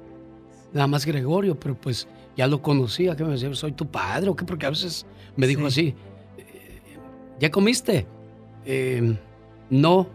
Nada 0.73 0.87
más 0.87 1.07
Gregorio, 1.07 1.59
pero 1.59 1.75
pues 1.75 2.07
ya 2.37 2.47
lo 2.47 2.61
conocía, 2.61 3.17
que 3.17 3.25
me 3.25 3.33
decía, 3.33 3.53
soy 3.55 3.73
tu 3.73 3.87
padre 3.87 4.29
o 4.29 4.37
qué, 4.37 4.45
porque 4.45 4.67
a 4.67 4.71
veces 4.71 5.07
me 5.37 5.47
dijo 5.47 5.67
así, 5.67 5.95
eh, 6.37 6.81
¿ya 7.41 7.51
comiste? 7.51 8.07
Eh, 8.65 9.17
no. 9.71 10.09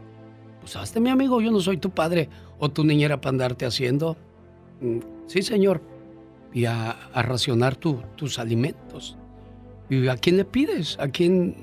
Pues 0.60 0.76
hazte 0.76 1.00
mi 1.00 1.10
amigo, 1.10 1.42
yo 1.42 1.50
no 1.50 1.60
soy 1.60 1.78
tu 1.78 1.90
padre 1.90 2.30
o 2.60 2.70
tu 2.70 2.84
niñera 2.84 3.20
para 3.20 3.32
andarte 3.32 3.66
haciendo. 3.66 4.16
Mm, 4.80 5.00
sí, 5.26 5.42
señor. 5.42 5.82
Y 6.54 6.66
a, 6.66 7.10
racionar 7.16 7.76
tus 7.76 8.38
alimentos. 8.38 9.18
¿Y 9.92 10.08
a 10.08 10.16
quién 10.16 10.38
le 10.38 10.46
pides? 10.46 10.98
¿A 11.00 11.10
quién 11.10 11.56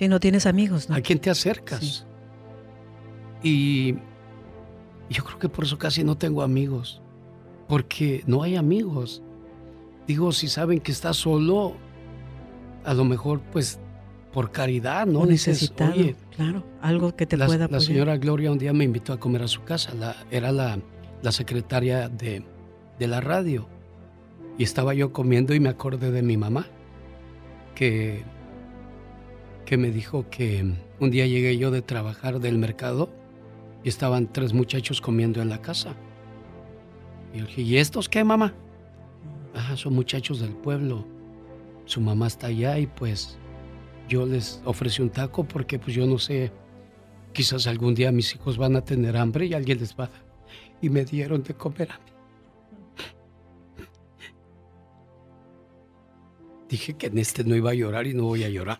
si 0.00 0.08
no 0.08 0.18
tienes 0.18 0.46
amigos, 0.46 0.88
¿no? 0.88 0.94
¿A 0.94 1.02
quién 1.02 1.18
te 1.18 1.28
acercas? 1.28 2.06
Y 3.42 3.96
yo 5.10 5.22
creo 5.24 5.38
que 5.38 5.50
por 5.50 5.64
eso 5.64 5.76
casi 5.76 6.04
no 6.04 6.16
tengo 6.16 6.40
amigos, 6.42 7.02
porque 7.68 8.22
no 8.26 8.42
hay 8.42 8.56
amigos. 8.56 9.22
Digo, 10.06 10.32
si 10.32 10.48
saben 10.48 10.80
que 10.80 10.90
estás 10.90 11.18
solo, 11.18 11.74
a 12.82 12.94
lo 12.94 13.04
mejor 13.04 13.42
pues 13.52 13.78
por 14.32 14.52
caridad, 14.52 15.06
¿no? 15.06 15.26
necesitado, 15.26 15.92
claro, 16.34 16.64
algo 16.80 17.14
que 17.14 17.26
te 17.26 17.36
pueda 17.36 17.66
apoyar. 17.66 17.70
La 17.70 17.80
señora 17.80 18.16
Gloria 18.16 18.50
un 18.52 18.58
día 18.58 18.72
me 18.72 18.84
invitó 18.84 19.12
a 19.12 19.20
comer 19.20 19.42
a 19.42 19.48
su 19.48 19.64
casa, 19.64 19.92
la, 19.92 20.16
era 20.30 20.50
la, 20.50 20.78
la 21.20 21.30
secretaria 21.30 22.08
de, 22.08 22.42
de 22.98 23.06
la 23.06 23.20
radio. 23.20 23.68
Y 24.56 24.62
estaba 24.62 24.94
yo 24.94 25.12
comiendo 25.12 25.52
y 25.52 25.60
me 25.60 25.68
acordé 25.68 26.10
de 26.10 26.22
mi 26.22 26.38
mamá, 26.38 26.66
que 27.74 28.24
que 29.70 29.76
me 29.76 29.92
dijo 29.92 30.28
que 30.30 30.64
un 30.98 31.10
día 31.12 31.28
llegué 31.28 31.56
yo 31.56 31.70
de 31.70 31.80
trabajar 31.80 32.40
del 32.40 32.58
mercado 32.58 33.08
y 33.84 33.88
estaban 33.88 34.26
tres 34.26 34.52
muchachos 34.52 35.00
comiendo 35.00 35.40
en 35.40 35.48
la 35.48 35.62
casa. 35.62 35.94
Y 37.32 37.38
yo 37.38 37.46
dije, 37.46 37.62
¿y 37.62 37.76
estos 37.76 38.08
qué, 38.08 38.24
mamá? 38.24 38.52
Ah, 39.54 39.76
son 39.76 39.94
muchachos 39.94 40.40
del 40.40 40.56
pueblo. 40.56 41.06
Su 41.84 42.00
mamá 42.00 42.26
está 42.26 42.48
allá 42.48 42.80
y 42.80 42.88
pues 42.88 43.38
yo 44.08 44.26
les 44.26 44.60
ofrecí 44.64 45.02
un 45.02 45.10
taco 45.10 45.44
porque 45.44 45.78
pues 45.78 45.94
yo 45.94 46.04
no 46.04 46.18
sé, 46.18 46.50
quizás 47.32 47.68
algún 47.68 47.94
día 47.94 48.10
mis 48.10 48.34
hijos 48.34 48.58
van 48.58 48.74
a 48.74 48.80
tener 48.80 49.16
hambre 49.16 49.46
y 49.46 49.54
alguien 49.54 49.78
les 49.78 49.94
va 49.94 50.10
Y 50.82 50.90
me 50.90 51.04
dieron 51.04 51.44
de 51.44 51.54
comer 51.54 51.92
a. 51.92 52.09
Dije 56.70 56.94
que 56.94 57.08
en 57.08 57.18
este 57.18 57.42
no 57.42 57.56
iba 57.56 57.72
a 57.72 57.74
llorar 57.74 58.06
y 58.06 58.14
no 58.14 58.22
voy 58.22 58.44
a 58.44 58.48
llorar. 58.48 58.78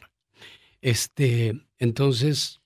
Este, 0.80 1.60
entonces, 1.76 2.60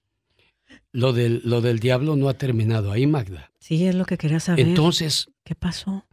lo 0.92 1.14
del, 1.14 1.40
lo 1.44 1.62
del 1.62 1.78
diablo 1.78 2.14
no 2.14 2.28
ha 2.28 2.34
terminado 2.34 2.92
ahí, 2.92 3.06
Magda. 3.06 3.50
Sí, 3.58 3.86
es 3.86 3.94
lo 3.94 4.04
que 4.04 4.18
quería 4.18 4.38
saber. 4.38 4.60
Entonces. 4.60 5.30
¿Qué 5.42 5.54
pasó? 5.54 6.04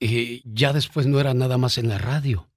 Eh, 0.00 0.42
ya 0.44 0.72
después 0.72 1.06
no 1.06 1.20
era 1.20 1.32
nada 1.32 1.58
más 1.58 1.78
en 1.78 1.88
la 1.88 1.98
radio. 1.98 2.50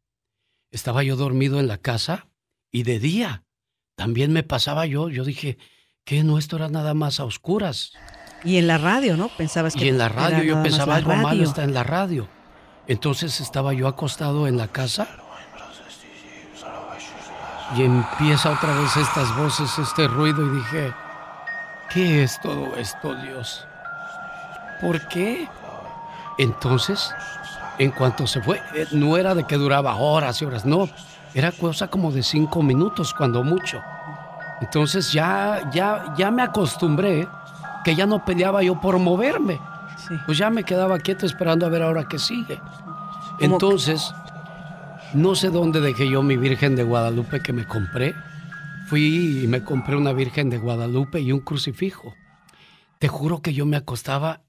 Estaba 0.71 1.03
yo 1.03 1.15
dormido 1.15 1.59
en 1.59 1.67
la 1.67 1.77
casa 1.77 2.27
y 2.71 2.81
de 2.81 2.99
día 2.99 3.43
también 3.95 4.33
me 4.33 4.41
pasaba 4.41 4.87
yo. 4.87 5.09
Yo 5.09 5.23
dije, 5.23 5.59
que 6.05 6.23
no, 6.23 6.39
esto 6.39 6.55
era 6.55 6.69
nada 6.69 6.95
más 6.95 7.19
a 7.19 7.25
oscuras. 7.25 7.93
Y 8.43 8.57
en 8.57 8.65
la 8.65 8.79
radio, 8.79 9.15
¿no? 9.15 9.29
Pensabas 9.29 9.75
que. 9.75 9.85
Y 9.85 9.89
en 9.89 9.99
la 9.99 10.09
radio, 10.09 10.43
yo 10.43 10.63
pensaba 10.63 10.95
algo 10.95 11.15
malo 11.15 11.43
está 11.43 11.63
en 11.63 11.75
la 11.75 11.83
radio. 11.83 12.27
Entonces 12.87 13.39
estaba 13.39 13.73
yo 13.73 13.87
acostado 13.87 14.47
en 14.47 14.57
la 14.57 14.67
casa 14.69 15.22
y 17.75 17.83
empieza 17.83 18.51
otra 18.51 18.73
vez 18.75 18.95
estas 18.97 19.35
voces, 19.37 19.77
este 19.79 20.07
ruido 20.07 20.45
y 20.45 20.49
dije, 20.57 20.93
¿qué 21.89 22.23
es 22.23 22.39
todo 22.39 22.75
esto, 22.75 23.15
Dios? 23.15 23.65
¿Por 24.81 25.07
qué? 25.07 25.47
Entonces, 26.37 27.13
en 27.77 27.91
cuanto 27.91 28.27
se 28.27 28.41
fue, 28.41 28.61
eh, 28.75 28.87
no 28.91 29.17
era 29.17 29.33
de 29.35 29.45
que 29.45 29.57
duraba 29.57 29.95
horas 29.95 30.41
y 30.41 30.45
horas, 30.45 30.65
no, 30.65 30.89
era 31.33 31.51
cosa 31.51 31.87
como 31.87 32.11
de 32.11 32.23
cinco 32.23 32.61
minutos, 32.61 33.13
cuando 33.13 33.43
mucho. 33.43 33.81
Entonces 34.61 35.11
ya, 35.11 35.69
ya, 35.71 36.13
ya 36.15 36.31
me 36.31 36.41
acostumbré 36.43 37.27
que 37.83 37.95
ya 37.95 38.05
no 38.05 38.23
peleaba 38.23 38.61
yo 38.63 38.79
por 38.79 38.97
moverme. 38.99 39.59
Pues 40.25 40.37
ya 40.37 40.49
me 40.49 40.63
quedaba 40.63 40.99
quieto 40.99 41.25
esperando 41.25 41.65
a 41.65 41.69
ver 41.69 41.81
ahora 41.81 42.07
qué 42.07 42.19
sigue. 42.19 42.61
Entonces, 43.39 44.13
no 45.13 45.35
sé 45.35 45.49
dónde 45.49 45.79
dejé 45.79 46.09
yo 46.09 46.23
mi 46.23 46.37
Virgen 46.37 46.75
de 46.75 46.83
Guadalupe 46.83 47.41
que 47.41 47.53
me 47.53 47.67
compré. 47.67 48.15
Fui 48.87 49.43
y 49.43 49.47
me 49.47 49.63
compré 49.63 49.95
una 49.95 50.11
Virgen 50.11 50.49
de 50.49 50.57
Guadalupe 50.57 51.21
y 51.21 51.31
un 51.31 51.39
crucifijo. 51.39 52.15
Te 52.99 53.07
juro 53.07 53.41
que 53.41 53.53
yo 53.53 53.65
me 53.65 53.77
acostaba 53.77 54.43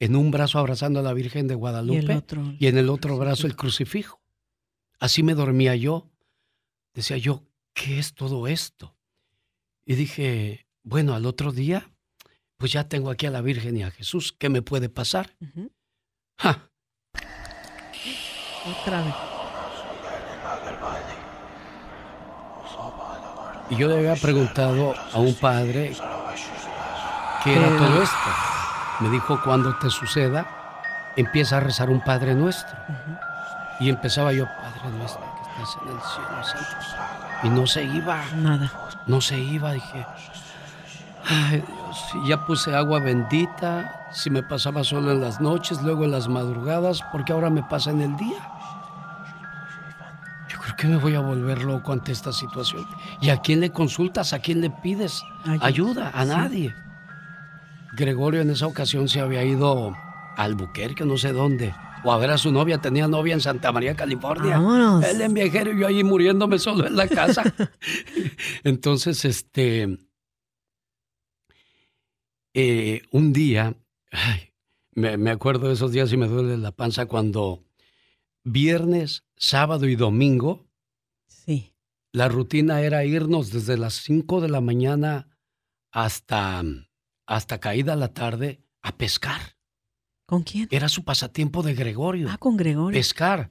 en 0.00 0.16
un 0.16 0.30
brazo 0.30 0.58
abrazando 0.58 1.00
a 1.00 1.02
la 1.02 1.12
Virgen 1.12 1.46
de 1.46 1.54
Guadalupe 1.54 2.22
y, 2.58 2.66
en 2.66 2.78
el 2.78 2.90
otro 2.90 3.16
brazo 3.18 3.46
el 3.46 3.56
crucifijo. 3.56 4.20
Así 4.98 5.22
me 5.22 5.34
dormía 5.34 5.76
yo. 5.76 6.10
Decía 6.92 7.16
yo, 7.16 7.44
¿qué 7.72 7.98
es 7.98 8.14
todo 8.14 8.46
esto? 8.46 8.96
Y 9.84 9.94
dije, 9.94 10.66
bueno, 10.82 11.14
al 11.14 11.26
otro 11.26 11.52
día, 11.52 11.90
pues 12.56 12.72
ya 12.72 12.88
tengo 12.88 13.10
aquí 13.10 13.26
a 13.26 13.30
la 13.30 13.42
Virgen 13.42 13.76
y 13.76 13.82
a 13.82 13.90
Jesús, 13.90 14.32
¿qué 14.32 14.48
me 14.48 14.62
puede 14.62 14.88
pasar? 14.88 15.36
Otra 18.66 19.04
vez. 19.04 19.33
Y 23.70 23.76
yo 23.76 23.88
le 23.88 23.98
había 23.98 24.16
preguntado 24.16 24.94
a 25.12 25.18
un 25.18 25.34
padre 25.34 25.96
qué 27.42 27.56
era 27.56 27.68
todo 27.76 28.02
esto. 28.02 28.16
Me 29.00 29.10
dijo, 29.10 29.40
cuando 29.42 29.76
te 29.78 29.90
suceda, 29.90 30.46
empieza 31.16 31.56
a 31.56 31.60
rezar 31.60 31.90
un 31.90 32.00
Padre 32.00 32.34
Nuestro. 32.34 32.76
Y 33.80 33.88
empezaba 33.88 34.32
yo, 34.32 34.46
Padre 34.46 34.96
Nuestro, 34.96 35.20
que 35.34 35.62
estás 35.62 35.76
en 35.82 35.88
el 35.88 36.00
cielo, 36.00 36.44
santo. 36.44 36.86
Y 37.42 37.48
no 37.48 37.66
se 37.66 37.84
iba. 37.84 38.22
Nada. 38.36 38.70
No 39.06 39.20
se 39.20 39.38
iba, 39.38 39.72
dije. 39.72 40.06
Ay, 41.26 41.64
Dios, 41.66 42.26
ya 42.26 42.44
puse 42.44 42.74
agua 42.74 43.00
bendita, 43.00 44.08
si 44.12 44.30
me 44.30 44.42
pasaba 44.42 44.84
solo 44.84 45.12
en 45.12 45.20
las 45.20 45.40
noches, 45.40 45.82
luego 45.82 46.04
en 46.04 46.12
las 46.12 46.28
madrugadas, 46.28 47.02
porque 47.12 47.32
ahora 47.32 47.50
me 47.50 47.62
pasa 47.62 47.90
en 47.90 48.02
el 48.02 48.16
día. 48.16 48.53
¿Por 50.84 50.90
qué 50.90 50.96
me 50.96 51.02
voy 51.02 51.14
a 51.14 51.20
volver 51.20 51.62
loco 51.62 51.94
ante 51.94 52.12
esta 52.12 52.30
situación? 52.30 52.86
¿Y 53.22 53.30
a 53.30 53.38
quién 53.38 53.60
le 53.60 53.72
consultas? 53.72 54.34
¿A 54.34 54.40
quién 54.40 54.60
le 54.60 54.68
pides 54.68 55.22
ayuda? 55.62 56.10
A 56.12 56.26
nadie. 56.26 56.74
Gregorio 57.96 58.42
en 58.42 58.50
esa 58.50 58.66
ocasión 58.66 59.08
se 59.08 59.20
había 59.20 59.42
ido 59.44 59.96
al 60.36 60.52
Albuquerque, 60.52 61.06
no 61.06 61.16
sé 61.16 61.32
dónde. 61.32 61.74
O 62.04 62.12
a 62.12 62.18
ver 62.18 62.30
a 62.32 62.36
su 62.36 62.52
novia, 62.52 62.82
tenía 62.82 63.08
novia 63.08 63.32
en 63.32 63.40
Santa 63.40 63.72
María, 63.72 63.96
California. 63.96 64.60
Él 65.08 65.22
en 65.22 65.32
viajero 65.32 65.72
y 65.72 65.80
yo 65.80 65.86
ahí 65.86 66.04
muriéndome 66.04 66.58
solo 66.58 66.86
en 66.86 66.96
la 66.96 67.08
casa. 67.08 67.44
Entonces, 68.62 69.24
este. 69.24 69.96
Eh, 72.52 73.00
un 73.10 73.32
día, 73.32 73.74
me, 74.92 75.16
me 75.16 75.30
acuerdo 75.30 75.68
de 75.68 75.74
esos 75.74 75.92
días 75.92 76.12
y 76.12 76.18
me 76.18 76.28
duele 76.28 76.58
la 76.58 76.72
panza 76.72 77.06
cuando 77.06 77.64
viernes, 78.44 79.24
sábado 79.34 79.88
y 79.88 79.96
domingo, 79.96 80.66
sí. 81.44 81.74
la 82.12 82.28
rutina 82.28 82.80
era 82.80 83.04
irnos 83.04 83.50
desde 83.50 83.76
las 83.76 83.94
5 83.94 84.40
de 84.40 84.48
la 84.48 84.60
mañana 84.60 85.28
hasta, 85.90 86.62
hasta 87.26 87.60
caída 87.60 87.96
la 87.96 88.12
tarde 88.12 88.62
a 88.82 88.96
pescar. 88.96 89.40
¿Con 90.26 90.42
quién? 90.42 90.68
Era 90.70 90.88
su 90.88 91.04
pasatiempo 91.04 91.62
de 91.62 91.74
Gregorio. 91.74 92.28
Ah, 92.30 92.38
con 92.38 92.56
Gregorio. 92.56 92.98
Pescar. 92.98 93.48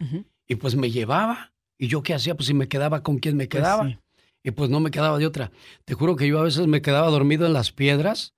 Y 0.48 0.56
pues 0.56 0.76
me 0.76 0.92
llevaba. 0.92 1.54
¿Y 1.78 1.88
yo 1.88 2.04
qué 2.04 2.14
hacía? 2.14 2.36
Pues 2.36 2.48
si 2.48 2.54
me 2.54 2.68
quedaba 2.68 3.04
con 3.04 3.20
quién 3.20 3.38
me 3.38 3.48
pues 3.48 3.62
quedaba. 3.62 4.00
Y 4.44 4.52
pues 4.52 4.70
no 4.70 4.80
me 4.80 4.92
quedaba 4.92 5.18
de 5.18 5.26
otra. 5.26 5.52
Te 5.86 5.94
juro 5.94 6.16
que 6.16 6.28
yo 6.28 6.40
a 6.40 6.44
veces 6.44 6.68
me 6.68 6.82
quedaba 6.82 7.10
dormido 7.10 7.46
en 7.46 7.54
las 7.54 7.72
piedras 7.72 8.34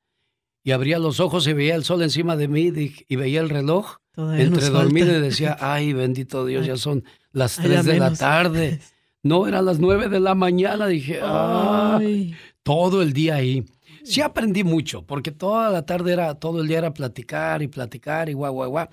y 0.64 0.72
abría 0.72 1.00
los 1.00 1.20
ojos 1.20 1.48
y 1.48 1.54
veía 1.54 1.76
el 1.76 1.84
sol 1.84 2.02
encima 2.02 2.36
de 2.36 2.48
mí 2.48 2.72
y 3.08 3.16
veía 3.16 3.40
el 3.40 3.50
reloj 3.50 3.98
entre 4.18 4.70
dormido 4.70 5.16
y 5.16 5.22
decía, 5.22 5.58
ay, 5.60 5.94
bendito 5.94 6.46
Dios, 6.46 6.66
ya 6.66 6.78
son 6.78 7.04
las 7.32 7.56
tres 7.56 7.86
de 7.86 8.00
la 8.00 8.14
tarde. 8.14 8.82
No, 9.26 9.48
eran 9.48 9.66
las 9.66 9.80
nueve 9.80 10.08
de 10.08 10.20
la 10.20 10.36
mañana. 10.36 10.86
Dije, 10.86 11.20
ay, 11.24 12.36
todo 12.62 13.02
el 13.02 13.12
día 13.12 13.38
ahí. 13.38 13.66
Sí 14.04 14.22
aprendí 14.22 14.64
mucho, 14.64 15.02
porque 15.04 15.32
toda 15.32 15.72
la 15.72 15.84
tarde 15.84 16.14
era, 16.14 16.36
todo 16.36 16.62
el 16.62 16.68
día 16.68 16.78
era 16.78 16.94
platicar 16.94 17.64
y 17.64 17.68
platicar 17.68 18.30
y 18.30 18.34
guau, 18.34 18.54
guau, 18.54 18.70
guau. 18.70 18.88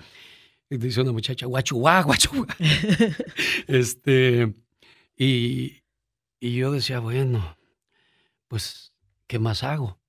Y 0.71 0.77
dice 0.77 1.01
una 1.01 1.11
muchacha, 1.11 1.45
guachu, 1.45 1.77
guau, 1.77 2.05
guachu, 2.05 2.47
este, 3.67 4.55
y, 5.15 5.83
y 6.39 6.55
yo 6.55 6.71
decía, 6.71 6.97
bueno, 6.97 7.55
pues, 8.47 8.91
¿qué 9.27 9.37
más 9.37 9.61
hago? 9.63 9.99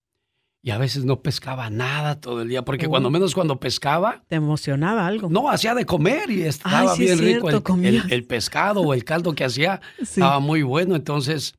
Y 0.64 0.70
a 0.70 0.78
veces 0.78 1.04
no 1.04 1.20
pescaba 1.20 1.68
nada 1.68 2.22
todo 2.22 2.40
el 2.40 2.48
día, 2.48 2.64
porque 2.64 2.88
cuando 2.88 3.10
menos 3.10 3.34
cuando 3.34 3.60
pescaba... 3.60 4.24
Te 4.28 4.36
emocionaba 4.36 5.06
algo. 5.06 5.28
No, 5.28 5.50
hacía 5.50 5.74
de 5.74 5.84
comer 5.84 6.30
y 6.30 6.40
estaba 6.44 6.96
bien 6.96 7.18
rico. 7.18 7.50
El, 7.50 8.24
pescado 8.24 8.80
o 8.80 8.94
el 8.94 9.04
caldo 9.04 9.34
que 9.34 9.44
hacía 9.44 9.82
estaba 9.98 10.40
muy 10.40 10.62
bueno. 10.62 10.96
Entonces, 10.96 11.58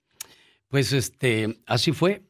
pues 0.70 0.92
este, 0.92 1.62
así 1.68 1.92
fue. 1.92 2.24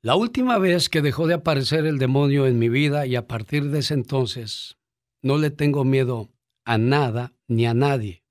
La 0.00 0.14
última 0.14 0.58
vez 0.58 0.88
que 0.88 1.02
dejó 1.02 1.26
de 1.26 1.34
aparecer 1.34 1.86
el 1.86 1.98
demonio 1.98 2.46
en 2.46 2.60
mi 2.60 2.68
vida 2.68 3.06
y 3.06 3.16
a 3.16 3.26
partir 3.26 3.68
de 3.70 3.80
ese 3.80 3.94
entonces 3.94 4.78
no 5.22 5.38
le 5.38 5.50
tengo 5.50 5.84
miedo 5.84 6.30
a 6.64 6.78
nada 6.78 7.32
ni 7.48 7.66
a 7.66 7.74
nadie. 7.74 8.22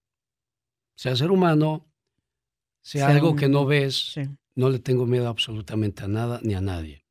Sea 0.95 1.17
ser 1.17 1.31
humano, 1.31 1.91
sea, 2.79 3.09
algo 3.09 3.35
que 3.35 3.49
no 3.49 3.65
ves, 3.65 4.15
no 4.55 4.69
le 4.69 4.79
tengo 4.79 5.05
miedo 5.05 5.27
absolutamente 5.27 6.05
a 6.05 6.07
nada 6.07 6.39
ni 6.41 6.53
a 6.53 6.61
nadie 6.61 7.03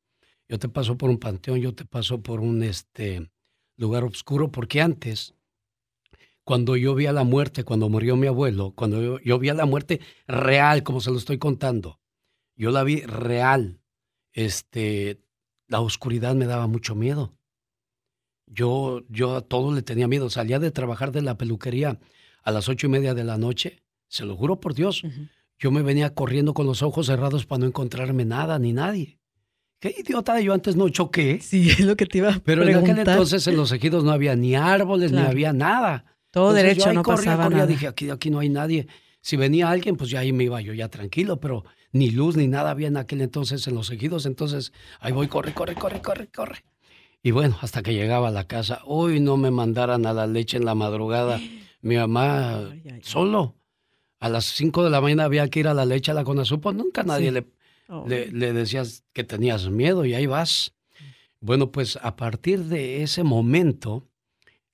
yo 0.47 0.59
te 0.59 0.69
paso 0.69 0.97
por 0.97 1.09
un 1.09 1.17
panteón, 1.17 1.59
yo 1.59 1.73
te 1.73 1.85
paso 1.85 2.21
por 2.21 2.39
un 2.39 2.63
este, 2.63 3.29
lugar 3.75 4.03
oscuro, 4.03 4.51
porque 4.51 4.81
antes, 4.81 5.33
cuando 6.43 6.75
yo 6.75 6.95
vi 6.95 7.05
a 7.05 7.13
la 7.13 7.23
muerte, 7.23 7.63
cuando 7.63 7.89
murió 7.89 8.15
mi 8.15 8.27
abuelo, 8.27 8.73
cuando 8.75 9.01
yo, 9.01 9.19
yo 9.19 9.39
vi 9.39 9.49
a 9.49 9.53
la 9.53 9.65
muerte 9.65 9.99
real, 10.27 10.83
como 10.83 11.01
se 11.01 11.11
lo 11.11 11.17
estoy 11.17 11.37
contando, 11.37 11.99
yo 12.55 12.71
la 12.71 12.83
vi 12.83 13.01
real, 13.01 13.81
este, 14.31 15.21
la 15.67 15.81
oscuridad 15.81 16.35
me 16.35 16.45
daba 16.45 16.67
mucho 16.67 16.95
miedo. 16.95 17.33
Yo, 18.47 19.03
yo 19.09 19.35
a 19.35 19.41
todo 19.41 19.73
le 19.73 19.81
tenía 19.81 20.07
miedo. 20.07 20.29
Salía 20.29 20.57
de 20.57 20.71
trabajar 20.71 21.11
de 21.11 21.21
la 21.21 21.37
peluquería 21.37 21.99
a 22.43 22.51
las 22.51 22.69
ocho 22.69 22.87
y 22.87 22.89
media 22.89 23.13
de 23.13 23.25
la 23.25 23.37
noche, 23.37 23.83
se 24.07 24.25
lo 24.25 24.37
juro 24.37 24.59
por 24.59 24.73
Dios. 24.73 25.03
Yo 25.59 25.69
me 25.69 25.81
venía 25.81 26.13
corriendo 26.13 26.53
con 26.53 26.65
los 26.65 26.81
ojos 26.81 27.07
cerrados 27.07 27.45
para 27.45 27.59
no 27.59 27.65
encontrarme 27.65 28.23
nada 28.23 28.57
ni 28.57 28.71
nadie. 28.71 29.19
Qué 29.79 29.93
idiota, 29.97 30.39
yo 30.41 30.53
antes 30.53 30.75
no 30.75 30.89
choqué. 30.89 31.39
Sí, 31.41 31.69
es 31.69 31.81
lo 31.81 31.95
que 31.95 32.05
te 32.05 32.17
iba 32.17 32.33
a 32.33 32.39
Pero 32.39 32.63
en 32.63 32.75
aquel 32.75 32.99
entonces 32.99 33.45
en 33.47 33.55
los 33.55 33.71
ejidos 33.71 34.03
no 34.03 34.11
había 34.11 34.35
ni 34.35 34.55
árboles, 34.55 35.11
ni 35.11 35.19
había 35.19 35.53
nada. 35.53 36.05
Todo 36.31 36.53
derecho, 36.53 36.91
no 36.93 37.03
corría, 37.03 37.37
pasaba 37.37 37.65
Dije, 37.65 37.87
aquí, 37.87 38.09
aquí 38.09 38.29
no 38.29 38.39
hay 38.39 38.49
nadie. 38.49 38.87
Si 39.21 39.35
venía 39.37 39.69
alguien, 39.69 39.95
pues 39.95 40.09
ya 40.09 40.19
ahí 40.19 40.33
me 40.33 40.45
iba 40.45 40.61
yo 40.61 40.73
ya 40.73 40.89
tranquilo, 40.89 41.39
pero 41.39 41.63
ni 41.91 42.11
luz 42.11 42.37
ni 42.37 42.47
nada 42.47 42.71
había 42.71 42.87
en 42.87 42.97
aquel 42.97 43.21
entonces 43.21 43.67
en 43.67 43.75
los 43.75 43.89
ejidos. 43.91 44.25
Entonces, 44.25 44.73
ahí 44.99 45.11
voy, 45.11 45.27
corre, 45.27 45.53
corre, 45.53 45.75
corre, 45.75 46.01
corre, 46.01 46.27
corre. 46.27 46.63
Y 47.21 47.31
bueno, 47.31 47.57
hasta 47.61 47.81
que 47.81 47.93
llegaba 47.93 48.29
a 48.29 48.31
la 48.31 48.45
casa, 48.45 48.81
uy, 48.85 49.19
no 49.19 49.37
me 49.37 49.51
mandaran 49.51 50.05
a 50.05 50.13
la 50.13 50.27
leche 50.27 50.57
en 50.57 50.65
la 50.65 50.75
madrugada. 50.75 51.39
Mi 51.81 51.95
mamá, 51.95 52.71
solo. 53.01 53.55
A 54.19 54.29
las 54.29 54.45
5 54.45 54.83
de 54.83 54.89
la 54.89 55.01
mañana 55.01 55.25
había 55.25 55.47
que 55.49 55.59
ir 55.59 55.67
a 55.67 55.73
la 55.73 55.85
leche 55.85 56.11
a 56.11 56.13
la 56.13 56.23
Conasupo. 56.23 56.73
Nunca 56.73 57.03
nadie 57.03 57.31
le 57.31 57.45
Oh. 57.87 58.05
Le, 58.07 58.29
decías 58.53 59.03
que 59.13 59.23
tenías 59.23 59.69
miedo 59.69 60.05
y 60.05 60.13
ahí 60.13 60.25
vas. 60.25 60.73
Bueno, 61.39 61.71
pues 61.71 61.97
a 62.01 62.15
partir 62.15 62.65
de 62.65 63.03
ese 63.03 63.23
momento 63.23 64.07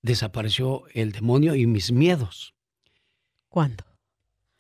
desapareció 0.02 0.84
el 0.93 1.12
demonio 1.12 1.56
y 1.56 1.67
mis 1.67 1.91
miedos. 1.91 2.56
¿Cuándo? 3.49 3.84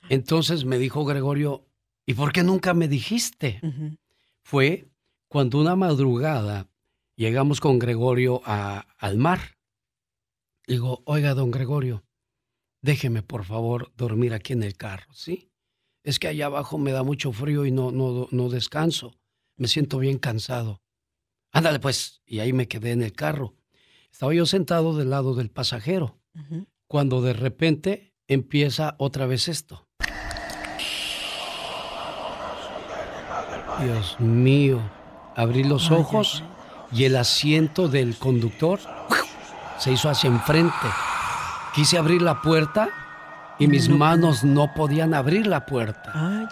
Entonces 0.09 0.65
me 0.65 0.77
dijo 0.77 1.05
Gregorio, 1.05 1.65
¿y 2.05 2.13
por 2.13 2.31
qué 2.31 2.43
nunca 2.43 2.73
me 2.73 2.87
dijiste? 2.87 3.61
Fue 4.41 4.87
cuando 5.27 5.59
una 5.59 5.75
madrugada 5.75 6.67
llegamos 7.15 7.59
con 7.59 7.79
Gregorio 7.79 8.41
a, 8.45 8.85
al 8.97 9.17
mar. 9.17 9.57
Digo, 10.67 11.01
oiga, 11.05 11.33
don 11.33 11.51
Gregorio, 11.51 12.03
déjeme 12.81 13.23
por 13.23 13.45
favor 13.45 13.91
dormir 13.95 14.33
aquí 14.33 14.53
en 14.53 14.63
el 14.63 14.75
carro, 14.75 15.11
¿sí? 15.13 15.52
Es 16.03 16.19
que 16.19 16.27
allá 16.27 16.47
abajo 16.47 16.77
me 16.77 16.91
da 16.91 17.03
mucho 17.03 17.31
frío 17.31 17.65
y 17.65 17.71
no, 17.71 17.91
no, 17.91 18.27
no 18.29 18.49
descanso. 18.49 19.15
Me 19.55 19.67
siento 19.67 19.99
bien 19.99 20.19
cansado. 20.19 20.81
Ándale 21.51 21.79
pues. 21.79 22.21
Y 22.25 22.39
ahí 22.39 22.51
me 22.51 22.67
quedé 22.67 22.91
en 22.91 23.01
el 23.01 23.13
carro. 23.13 23.55
Estaba 24.11 24.33
yo 24.33 24.45
sentado 24.45 24.95
del 24.95 25.09
lado 25.09 25.33
del 25.33 25.49
pasajero, 25.49 26.19
cuando 26.87 27.21
de 27.21 27.33
repente 27.33 28.13
empieza 28.27 28.95
otra 28.99 29.25
vez 29.25 29.47
esto. 29.47 29.87
Dios 33.81 34.19
mío, 34.19 34.79
abrí 35.35 35.63
los 35.63 35.89
ojos 35.89 36.43
y 36.91 37.05
el 37.05 37.15
asiento 37.15 37.87
del 37.87 38.15
conductor 38.15 38.79
se 39.79 39.91
hizo 39.91 40.09
hacia 40.09 40.27
enfrente. 40.27 40.87
Quise 41.73 41.97
abrir 41.97 42.21
la 42.21 42.39
puerta 42.41 43.02
y 43.59 43.67
mis 43.67 43.89
manos 43.89 44.43
no 44.43 44.73
podían 44.73 45.13
abrir 45.13 45.47
la 45.47 45.65
puerta. 45.65 46.49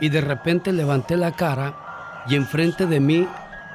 Y 0.00 0.08
de 0.08 0.20
repente 0.20 0.72
levanté 0.72 1.16
la 1.16 1.32
cara 1.32 2.24
y 2.28 2.34
enfrente 2.34 2.86
de 2.86 3.00
mí, 3.00 3.26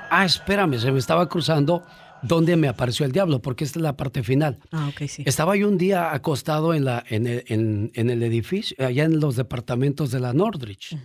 ah, 0.09 0.25
espérame, 0.25 0.77
se 0.79 0.91
me 0.91 0.99
estaba 0.99 1.27
cruzando 1.27 1.83
donde 2.21 2.55
me 2.55 2.67
apareció 2.67 3.05
el 3.05 3.11
diablo, 3.11 3.41
porque 3.41 3.63
esta 3.63 3.79
es 3.79 3.83
la 3.83 3.97
parte 3.97 4.23
final. 4.23 4.59
Ah, 4.71 4.89
ok, 4.89 5.07
sí. 5.07 5.23
Estaba 5.25 5.55
yo 5.55 5.67
un 5.67 5.77
día 5.77 6.13
acostado 6.13 6.73
en, 6.73 6.85
la, 6.85 7.03
en, 7.07 7.27
el, 7.27 8.23
edificio, 8.23 8.75
allá 8.85 9.03
en 9.03 9.19
los 9.19 9.35
departamentos 9.35 10.11
de 10.11 10.19
la 10.19 10.33
Nordrich, 10.33 10.97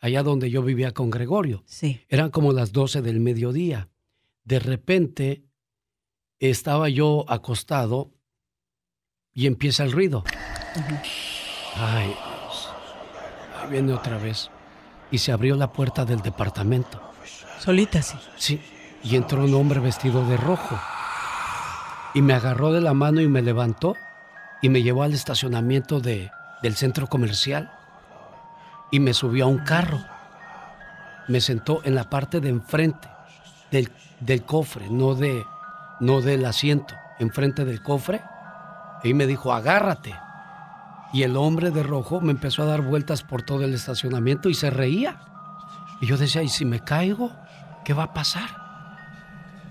allá 0.00 0.22
donde 0.22 0.50
yo 0.50 0.62
vivía 0.62 0.92
con 0.92 1.10
Gregorio. 1.10 1.62
Sí. 1.66 2.00
Eran 2.08 2.30
como 2.30 2.52
las 2.52 2.72
12 2.72 3.02
del 3.02 3.20
mediodía. 3.20 3.88
De 4.44 4.58
repente 4.58 5.44
estaba 6.38 6.88
yo 6.88 7.24
acostado 7.28 8.12
y 9.32 9.46
empieza 9.46 9.84
el 9.84 9.92
ruido. 9.92 10.24
Ay, 11.76 12.14
Ahí 13.60 13.70
viene 13.70 13.92
otra 13.92 14.18
vez. 14.18 14.50
Y 15.10 15.18
se 15.18 15.32
abrió 15.32 15.56
la 15.56 15.72
puerta 15.72 16.04
del 16.04 16.20
departamento. 16.20 17.00
Solita, 17.58 18.02
sí. 18.02 18.18
Sí. 18.36 18.62
Y 19.02 19.16
entró 19.16 19.44
un 19.44 19.54
hombre 19.54 19.80
vestido 19.80 20.26
de 20.26 20.36
rojo. 20.36 20.78
Y 22.14 22.22
me 22.22 22.34
agarró 22.34 22.72
de 22.72 22.80
la 22.80 22.94
mano 22.94 23.20
y 23.20 23.28
me 23.28 23.42
levantó 23.42 23.94
y 24.62 24.68
me 24.68 24.82
llevó 24.82 25.02
al 25.02 25.12
estacionamiento 25.12 26.00
de, 26.00 26.30
del 26.62 26.74
centro 26.74 27.06
comercial. 27.06 27.70
Y 28.90 29.00
me 29.00 29.14
subió 29.14 29.44
a 29.44 29.48
un 29.48 29.58
carro. 29.58 30.00
Me 31.28 31.40
sentó 31.40 31.82
en 31.84 31.94
la 31.94 32.08
parte 32.08 32.40
de 32.40 32.48
enfrente 32.48 33.08
del, 33.70 33.90
del 34.20 34.44
cofre, 34.44 34.88
no, 34.90 35.14
de, 35.14 35.44
no 36.00 36.20
del 36.20 36.44
asiento, 36.46 36.94
enfrente 37.18 37.64
del 37.64 37.82
cofre. 37.82 38.22
Y 39.02 39.14
me 39.14 39.26
dijo, 39.26 39.52
agárrate 39.52 40.14
y 41.12 41.22
el 41.22 41.36
hombre 41.36 41.70
de 41.70 41.82
rojo 41.82 42.20
me 42.20 42.32
empezó 42.32 42.62
a 42.62 42.66
dar 42.66 42.82
vueltas 42.82 43.22
por 43.22 43.42
todo 43.42 43.64
el 43.64 43.74
estacionamiento 43.74 44.48
y 44.48 44.54
se 44.54 44.70
reía. 44.70 45.20
Y 46.00 46.06
yo 46.06 46.16
decía, 46.16 46.42
¿y 46.42 46.48
si 46.48 46.64
me 46.64 46.80
caigo? 46.80 47.32
¿Qué 47.84 47.94
va 47.94 48.04
a 48.04 48.14
pasar? 48.14 48.48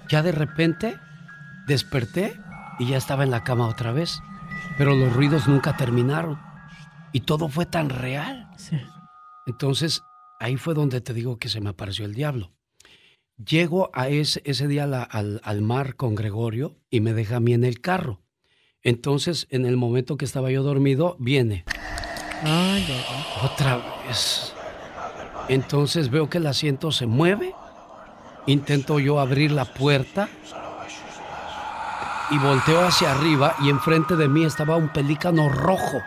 Ya 0.10 0.24
de 0.24 0.32
repente 0.32 0.98
desperté 1.68 2.40
y 2.80 2.88
ya 2.88 2.98
estaba 2.98 3.24
en 3.24 3.32
la 3.32 3.44
cama 3.44 3.68
otra 3.68 3.92
vez. 3.92 4.20
Pero 4.78 4.96
los 4.96 5.14
ruidos 5.14 5.48
nunca 5.48 5.78
terminaron. 5.78 6.40
Y 7.12 7.22
todo 7.22 7.48
fue 7.48 7.66
tan 7.66 7.90
real. 7.90 8.50
Entonces, 9.46 10.04
ahí 10.40 10.58
fue 10.58 10.74
donde 10.74 11.02
te 11.02 11.14
digo 11.14 11.38
que 11.38 11.50
se 11.50 11.62
me 11.62 11.70
apareció 11.70 12.06
el 12.06 12.14
diablo. 12.14 12.54
Llego 13.38 13.90
a 13.94 14.08
ese, 14.08 14.42
ese 14.46 14.68
día 14.68 14.84
al, 14.84 15.42
al 15.44 15.62
mar 15.62 15.96
con 15.96 16.16
Gregorio 16.16 16.80
y 16.90 17.02
me 17.02 17.14
deja 17.14 17.38
a 17.38 17.40
mí 17.40 17.54
en 17.54 17.64
el 17.64 17.82
carro. 17.82 18.25
Entonces, 18.86 19.48
en 19.50 19.66
el 19.66 19.78
momento 19.78 20.16
que 20.16 20.26
estaba 20.26 20.52
yo 20.52 20.62
dormido, 20.62 21.16
viene. 21.18 21.66
Ay, 22.44 22.88
Otra 23.44 23.78
vez. 24.08 24.54
Entonces 25.50 26.12
veo 26.12 26.30
que 26.30 26.38
el 26.38 26.46
asiento 26.46 26.92
se 26.92 27.08
mueve. 27.08 27.56
Intento 28.46 29.00
yo 29.00 29.20
abrir 29.20 29.52
la 29.52 29.66
puerta 29.66 30.30
y 32.30 32.38
volteo 32.38 32.86
hacia 32.86 33.12
arriba 33.12 33.56
y 33.60 33.70
enfrente 33.70 34.16
de 34.16 34.28
mí 34.28 34.46
estaba 34.46 34.76
un 34.76 34.90
pelícano 34.90 35.50
rojo, 35.50 36.02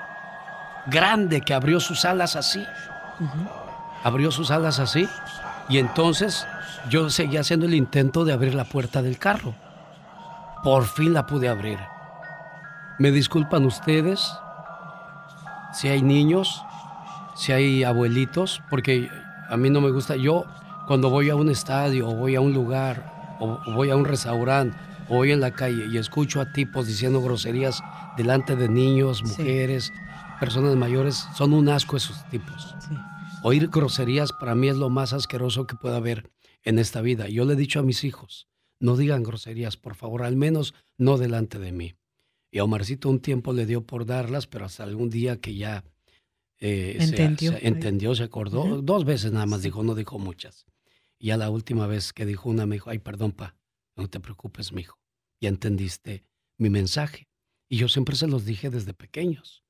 grande, 0.87 1.41
que 1.41 1.55
abrió 1.55 1.81
sus 1.81 2.05
alas 2.05 2.37
así. 2.37 2.65
Abrió 4.05 4.31
sus 4.31 4.53
alas 4.53 4.79
así 4.79 5.09
y 5.69 5.79
entonces 5.79 6.47
yo 6.89 7.11
seguía 7.11 7.41
haciendo 7.41 7.67
el 7.67 7.75
intento 7.75 8.25
de 8.25 8.33
abrir 8.33 8.55
la 8.55 8.65
puerta 8.65 9.03
del 9.03 9.19
carro. 9.19 9.53
Por 10.63 10.85
fin 10.85 11.13
la 11.13 11.27
pude 11.27 11.49
abrir. 11.49 11.79
Me 12.99 13.13
disculpan 13.13 13.65
ustedes 13.65 14.29
si 15.73 15.87
hay 15.87 16.03
niños, 16.03 16.63
si 17.37 17.53
hay 17.53 17.85
abuelitos, 17.85 18.61
porque 18.69 19.09
a 19.49 19.57
mí 19.57 19.71
no 19.71 19.81
me 19.81 19.91
gusta. 19.91 20.17
Yo 20.17 20.45
cuando 20.89 21.09
voy 21.09 21.31
a 21.31 21.37
un 21.37 21.49
estadio 21.49 22.09
o 22.09 22.15
voy 22.15 22.35
a 22.35 22.41
un 22.41 22.53
lugar 22.53 23.37
o 23.39 23.61
voy 23.73 23.91
a 23.91 23.97
un 23.97 24.05
restaurante 24.05 24.77
o 25.09 25.15
voy 25.15 25.31
en 25.31 25.41
la 25.41 25.53
calle 25.53 25.87
y 25.87 25.97
escucho 25.97 26.41
a 26.41 26.53
tipos 26.53 26.89
diciendo 26.89 27.23
groserías 27.23 27.81
delante 28.17 28.57
de 28.57 28.69
niños, 28.69 29.23
mujeres, 29.23 29.93
personas 30.41 30.75
mayores, 30.75 31.27
son 31.37 31.53
un 31.53 31.69
asco 31.69 31.97
esos 31.97 32.29
tipos. 32.31 32.75
Oír 33.45 33.69
groserías 33.69 34.33
para 34.33 34.57
mí 34.57 34.69
es 34.69 34.77
lo 34.77 34.91
más 34.91 35.13
asqueroso 35.13 35.69
que 35.69 35.77
pueda 35.77 35.99
haber 35.99 36.33
en 36.65 36.81
esta 36.81 37.01
vida. 37.01 37.29
Yo 37.29 37.45
le 37.45 37.53
he 37.53 37.57
dicho 37.57 37.79
a 37.79 37.85
mis 37.85 38.03
hijos, 38.03 38.49
no 38.81 38.97
digan 38.97 39.23
groserías, 39.23 39.77
por 39.77 39.95
favor, 39.95 40.25
al 40.25 40.35
menos 40.35 40.75
no 40.97 41.17
delante 41.17 41.61
de 41.61 41.71
mí. 41.71 41.98
Y 42.51 42.59
a 42.59 42.65
Omarcito 42.65 43.11
un 43.11 43.21
tiempo 43.21 43.53
le 43.53 43.67
dio 43.67 43.85
por 43.85 44.07
darlas, 44.07 44.47
pero 44.47 44.65
hasta 44.65 44.85
algún 44.85 45.11
día 45.11 45.41
que 45.41 45.55
ya 45.55 45.85
eh, 46.61 46.97
entendió. 47.01 47.53
Se, 47.53 47.67
entendió, 47.67 48.15
se 48.15 48.25
acordó. 48.25 48.83
Dos 48.83 49.05
veces 49.05 49.33
nada 49.33 49.47
más 49.47 49.63
dijo, 49.63 49.83
no 49.83 49.95
dijo 49.95 50.19
muchas. 50.19 50.67
Y 51.19 51.29
ya 51.29 51.37
la 51.37 51.51
última 51.51 51.87
vez 51.87 52.13
que 52.13 52.25
dijo 52.25 52.49
una 52.49 52.67
me 52.67 52.77
dijo, 52.77 52.91
ay, 52.91 52.99
perdón, 52.99 53.33
pa, 53.33 53.57
no 53.97 54.09
te 54.09 54.21
preocupes, 54.21 54.73
mijo. 54.73 54.99
Ya 55.41 55.49
entendiste 55.49 56.25
mi 56.57 56.71
mensaje. 56.71 57.29
Y 57.69 57.77
yo 57.77 57.89
siempre 57.89 58.17
se 58.17 58.27
los 58.27 58.45
dije 58.45 58.71
desde 58.71 58.95
pequeños. 58.95 59.63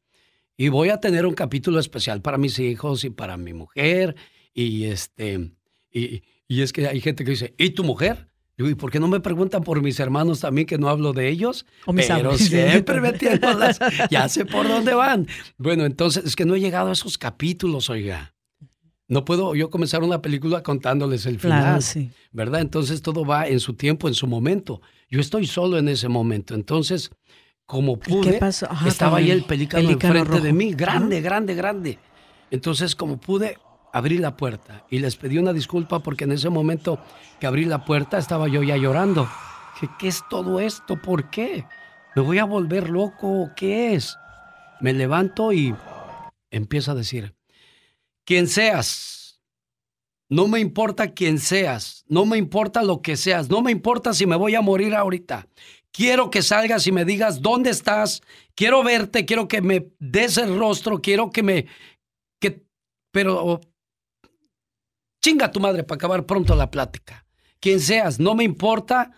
Y 0.56 0.68
voy 0.68 0.90
a 0.90 1.00
tener 1.00 1.26
un 1.26 1.34
capítulo 1.34 1.78
especial 1.78 2.22
para 2.22 2.38
mis 2.38 2.58
hijos 2.58 3.04
y 3.04 3.10
para 3.10 3.36
mi 3.36 3.52
mujer. 3.54 4.16
Y 4.54 4.84
este, 4.84 5.52
y, 5.90 6.22
y 6.46 6.62
es 6.62 6.72
que 6.72 6.86
hay 6.86 7.00
gente 7.00 7.24
que 7.24 7.32
dice, 7.32 7.54
¿y 7.58 7.70
tu 7.70 7.84
mujer? 7.84 8.28
¿Y 8.58 8.74
por 8.74 8.90
qué 8.90 8.98
no 8.98 9.06
me 9.06 9.20
preguntan 9.20 9.62
por 9.62 9.80
mis 9.80 10.00
hermanos 10.00 10.40
también 10.40 10.66
que 10.66 10.78
no 10.78 10.88
hablo 10.88 11.12
de 11.12 11.28
ellos? 11.28 11.64
Pero 11.86 12.36
siempre 12.36 13.00
metiéndolas, 13.00 13.78
ya 14.10 14.28
sé 14.28 14.44
por 14.44 14.66
dónde 14.66 14.94
van. 14.94 15.28
Bueno, 15.58 15.84
entonces 15.84 16.24
es 16.24 16.34
que 16.34 16.44
no 16.44 16.56
he 16.56 16.60
llegado 16.60 16.90
a 16.90 16.92
esos 16.92 17.18
capítulos, 17.18 17.88
oiga. 17.88 18.34
No 19.06 19.24
puedo 19.24 19.54
yo 19.54 19.70
comenzar 19.70 20.02
una 20.02 20.20
película 20.20 20.62
contándoles 20.62 21.24
el 21.24 21.38
final, 21.38 21.82
¿verdad? 22.32 22.60
Entonces 22.60 23.00
todo 23.00 23.24
va 23.24 23.46
en 23.46 23.60
su 23.60 23.74
tiempo, 23.74 24.08
en 24.08 24.14
su 24.14 24.26
momento. 24.26 24.82
Yo 25.08 25.20
estoy 25.20 25.46
solo 25.46 25.78
en 25.78 25.88
ese 25.88 26.08
momento, 26.08 26.54
entonces 26.54 27.10
como 27.64 27.98
pude, 27.98 28.40
estaba 28.86 29.18
ahí 29.18 29.30
el 29.30 29.44
pelícano, 29.44 29.90
enfrente 29.90 30.40
de 30.40 30.52
mí, 30.52 30.72
grande, 30.72 31.20
grande, 31.20 31.54
grande. 31.54 31.98
Entonces 32.50 32.94
como 32.96 33.18
pude, 33.18 33.56
abrí 33.98 34.18
la 34.18 34.36
puerta 34.36 34.84
y 34.90 34.98
les 34.98 35.16
pedí 35.16 35.38
una 35.38 35.52
disculpa 35.52 35.98
porque 36.00 36.24
en 36.24 36.32
ese 36.32 36.48
momento 36.48 36.98
que 37.40 37.46
abrí 37.46 37.64
la 37.64 37.84
puerta 37.84 38.18
estaba 38.18 38.48
yo 38.48 38.62
ya 38.62 38.76
llorando. 38.76 39.28
¿Qué, 39.78 39.88
qué 39.98 40.08
es 40.08 40.22
todo 40.30 40.60
esto? 40.60 41.00
¿Por 41.00 41.30
qué? 41.30 41.64
¿Me 42.16 42.22
voy 42.22 42.38
a 42.38 42.44
volver 42.44 42.88
loco? 42.90 43.50
¿Qué 43.54 43.94
es? 43.94 44.16
Me 44.80 44.92
levanto 44.92 45.52
y 45.52 45.74
empiezo 46.50 46.92
a 46.92 46.94
decir, 46.94 47.34
quien 48.24 48.46
seas, 48.46 49.40
no 50.28 50.46
me 50.48 50.60
importa 50.60 51.14
quién 51.14 51.38
seas, 51.38 52.04
no 52.08 52.26
me 52.26 52.36
importa 52.36 52.82
lo 52.82 53.00
que 53.00 53.16
seas, 53.16 53.48
no 53.48 53.62
me 53.62 53.70
importa 53.70 54.12
si 54.12 54.26
me 54.26 54.36
voy 54.36 54.54
a 54.54 54.60
morir 54.60 54.94
ahorita. 54.94 55.48
Quiero 55.90 56.30
que 56.30 56.42
salgas 56.42 56.86
y 56.86 56.92
me 56.92 57.04
digas 57.04 57.40
dónde 57.40 57.70
estás, 57.70 58.22
quiero 58.54 58.82
verte, 58.82 59.24
quiero 59.24 59.48
que 59.48 59.62
me 59.62 59.90
des 59.98 60.36
el 60.36 60.58
rostro, 60.58 61.00
quiero 61.00 61.30
que 61.30 61.42
me... 61.42 61.66
Que, 62.40 62.62
pero 63.10 63.60
Chinga 65.28 65.52
tu 65.52 65.60
madre 65.60 65.84
para 65.84 65.96
acabar 65.96 66.24
pronto 66.24 66.54
la 66.54 66.70
plática. 66.70 67.26
Quien 67.60 67.80
seas, 67.80 68.18
no 68.18 68.34
me 68.34 68.44
importa 68.44 69.12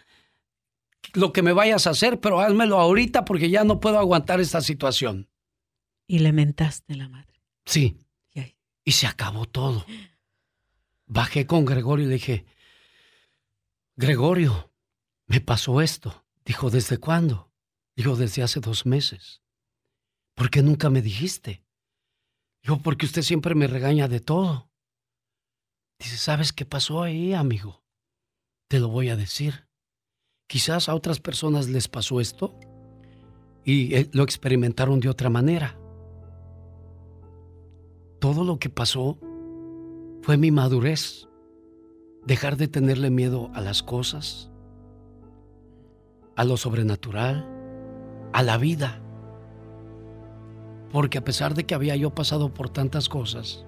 lo 1.15 1.33
que 1.33 1.41
me 1.41 1.53
vayas 1.53 1.87
a 1.87 1.91
hacer, 1.91 2.19
pero 2.19 2.41
házmelo 2.41 2.81
ahorita 2.81 3.25
porque 3.25 3.49
ya 3.49 3.63
no 3.63 3.79
puedo 3.79 3.97
aguantar 3.97 4.41
esta 4.41 4.61
situación. 4.61 5.29
Y 6.09 6.19
lamentaste 6.19 6.97
la 6.97 7.09
madre. 7.09 7.41
Sí. 7.65 7.97
Y, 8.85 8.91
se 8.91 9.07
acabó 9.07 9.47
todo. 9.47 9.87
Bajé 11.07 11.47
con 11.47 11.65
Gregorio 11.65 12.07
y 12.07 12.09
le 12.09 12.15
dije, 12.15 12.45
Gregorio, 13.95 14.73
me 15.27 15.41
pasó 15.41 15.81
esto. 15.81 16.25
Dijo, 16.45 16.71
¿desde 16.71 16.99
cuándo? 16.99 17.53
Dijo, 17.95 18.17
desde 18.17 18.43
hace 18.43 18.59
dos 18.59 18.85
meses. 18.85 19.43
¿Por 20.35 20.51
qué 20.51 20.61
nunca 20.61 20.91
me 20.91 21.03
dijiste? 21.03 21.63
Dijo, 22.65 22.79
porque 22.79 23.07
usted 23.07 23.23
siempre 23.23 23.55
me 23.55 23.69
regaña 23.69 24.09
de 24.09 24.19
todo. 24.19 24.70
Dice, 26.01 26.17
¿sabes 26.17 26.55
qué 26.55 26.65
pasó 26.65 27.03
ahí, 27.03 27.35
amigo? 27.35 27.83
Te 28.69 28.81
lo 28.81 28.89
voy 28.89 29.11
a 29.11 29.17
decir. 29.17 29.69
Quizás 30.49 30.89
a 30.89 30.95
otras 30.95 31.21
personas 31.21 31.69
les 31.69 31.89
pasó 31.89 32.21
esto 32.21 32.59
y 33.65 33.95
eh, 33.95 34.09
lo 34.13 34.23
experimentaron 34.23 34.99
de 35.01 35.11
otra 35.11 35.29
manera. 35.29 35.79
Todo 38.19 38.45
lo 38.45 38.59
que 38.59 38.71
pasó 38.71 39.19
fue 40.23 40.39
mi 40.39 40.51
madurez. 40.51 41.29
Dejar 42.25 42.57
de 42.57 42.69
tenerle 42.69 43.11
miedo 43.11 43.51
a 43.55 43.61
las 43.61 43.83
cosas, 43.83 44.51
a 46.35 46.45
lo 46.45 46.57
sobrenatural, 46.57 47.47
a 48.33 48.43
la 48.43 48.57
vida. 48.57 49.03
Porque 50.91 51.19
a 51.19 51.25
pesar 51.25 51.55
de 51.55 51.65
que 51.65 51.75
había 51.75 51.97
yo 51.97 52.15
pasado 52.15 52.53
por 52.55 52.71
tantas 52.71 53.09
cosas, 53.09 53.67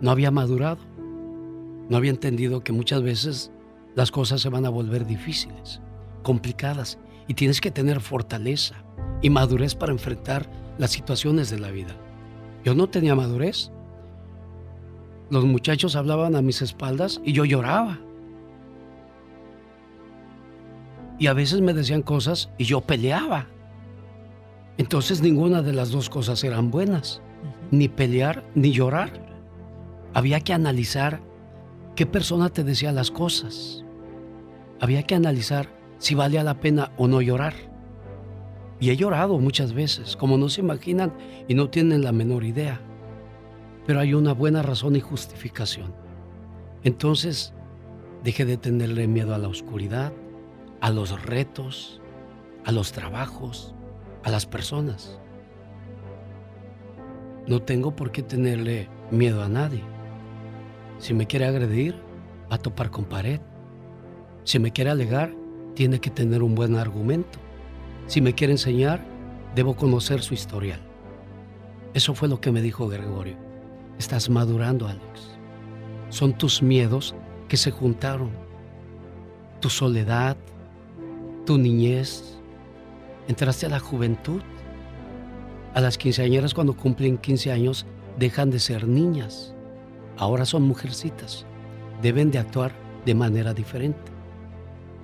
no 0.00 0.10
había 0.10 0.30
madurado. 0.30 0.95
No 1.88 1.96
había 1.96 2.10
entendido 2.10 2.62
que 2.62 2.72
muchas 2.72 3.02
veces 3.02 3.52
las 3.94 4.10
cosas 4.10 4.40
se 4.40 4.48
van 4.48 4.66
a 4.66 4.70
volver 4.70 5.06
difíciles, 5.06 5.80
complicadas, 6.22 6.98
y 7.28 7.34
tienes 7.34 7.60
que 7.60 7.70
tener 7.70 8.00
fortaleza 8.00 8.76
y 9.22 9.30
madurez 9.30 9.74
para 9.74 9.92
enfrentar 9.92 10.48
las 10.78 10.90
situaciones 10.90 11.50
de 11.50 11.58
la 11.58 11.70
vida. 11.70 11.96
Yo 12.64 12.74
no 12.74 12.88
tenía 12.88 13.14
madurez. 13.14 13.70
Los 15.30 15.44
muchachos 15.44 15.96
hablaban 15.96 16.36
a 16.36 16.42
mis 16.42 16.62
espaldas 16.62 17.20
y 17.24 17.32
yo 17.32 17.44
lloraba. 17.44 17.98
Y 21.18 21.28
a 21.28 21.32
veces 21.32 21.60
me 21.60 21.72
decían 21.72 22.02
cosas 22.02 22.50
y 22.58 22.64
yo 22.64 22.80
peleaba. 22.80 23.46
Entonces 24.78 25.22
ninguna 25.22 25.62
de 25.62 25.72
las 25.72 25.90
dos 25.90 26.10
cosas 26.10 26.44
eran 26.44 26.70
buenas, 26.70 27.22
ni 27.70 27.88
pelear 27.88 28.44
ni 28.54 28.72
llorar. 28.72 29.10
Había 30.12 30.40
que 30.40 30.52
analizar 30.52 31.20
qué 31.96 32.06
persona 32.06 32.50
te 32.50 32.62
decía 32.62 32.92
las 32.92 33.10
cosas. 33.10 33.82
Había 34.80 35.02
que 35.02 35.14
analizar 35.14 35.68
si 35.98 36.14
valía 36.14 36.44
la 36.44 36.60
pena 36.60 36.92
o 36.98 37.08
no 37.08 37.22
llorar. 37.22 37.54
Y 38.78 38.90
he 38.90 38.96
llorado 38.96 39.38
muchas 39.38 39.72
veces, 39.72 40.14
como 40.14 40.36
no 40.36 40.50
se 40.50 40.60
imaginan 40.60 41.14
y 41.48 41.54
no 41.54 41.70
tienen 41.70 42.04
la 42.04 42.12
menor 42.12 42.44
idea. 42.44 42.80
Pero 43.86 44.00
hay 44.00 44.12
una 44.12 44.34
buena 44.34 44.62
razón 44.62 44.94
y 44.94 45.00
justificación. 45.00 45.94
Entonces, 46.84 47.54
dejé 48.22 48.44
de 48.44 48.58
tenerle 48.58 49.08
miedo 49.08 49.34
a 49.34 49.38
la 49.38 49.48
oscuridad, 49.48 50.12
a 50.82 50.90
los 50.90 51.22
retos, 51.24 52.02
a 52.66 52.72
los 52.72 52.92
trabajos, 52.92 53.74
a 54.22 54.30
las 54.30 54.44
personas. 54.44 55.18
No 57.46 57.62
tengo 57.62 57.96
por 57.96 58.12
qué 58.12 58.22
tenerle 58.22 58.90
miedo 59.10 59.42
a 59.42 59.48
nadie. 59.48 59.95
Si 60.98 61.12
me 61.12 61.26
quiere 61.26 61.46
agredir, 61.46 61.94
va 62.50 62.56
a 62.56 62.58
topar 62.58 62.90
con 62.90 63.04
pared. 63.04 63.40
Si 64.44 64.58
me 64.58 64.72
quiere 64.72 64.90
alegar, 64.90 65.34
tiene 65.74 66.00
que 66.00 66.10
tener 66.10 66.42
un 66.42 66.54
buen 66.54 66.76
argumento. 66.76 67.38
Si 68.06 68.20
me 68.20 68.34
quiere 68.34 68.54
enseñar, 68.54 69.04
debo 69.54 69.76
conocer 69.76 70.22
su 70.22 70.34
historial. 70.34 70.80
Eso 71.92 72.14
fue 72.14 72.28
lo 72.28 72.40
que 72.40 72.52
me 72.52 72.62
dijo 72.62 72.88
Gregorio. 72.88 73.36
Estás 73.98 74.30
madurando, 74.30 74.86
Alex. 74.86 75.38
Son 76.08 76.36
tus 76.36 76.62
miedos 76.62 77.14
que 77.48 77.56
se 77.56 77.70
juntaron. 77.70 78.30
Tu 79.60 79.68
soledad, 79.68 80.36
tu 81.44 81.58
niñez. 81.58 82.38
Entraste 83.28 83.66
a 83.66 83.70
la 83.70 83.80
juventud. 83.80 84.40
A 85.74 85.80
las 85.80 85.98
quinceañeras 85.98 86.54
cuando 86.54 86.76
cumplen 86.76 87.18
15 87.18 87.52
años 87.52 87.86
dejan 88.18 88.50
de 88.50 88.60
ser 88.60 88.88
niñas 88.88 89.55
ahora 90.18 90.44
son 90.44 90.62
mujercitas, 90.62 91.46
deben 92.02 92.30
de 92.30 92.38
actuar 92.38 92.72
de 93.04 93.14
manera 93.14 93.54
diferente. 93.54 94.12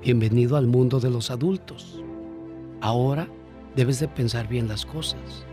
Bienvenido 0.03 0.57
al 0.57 0.66
mundo 0.66 1.01
de 1.01 1.11
los 1.11 1.31
adultos. 1.31 2.03
Ahora 2.81 3.29
debes 3.77 4.01
de 4.01 4.09
pensar 4.09 4.48
bien 4.48 4.68
las 4.68 4.85
cosas. 4.85 5.46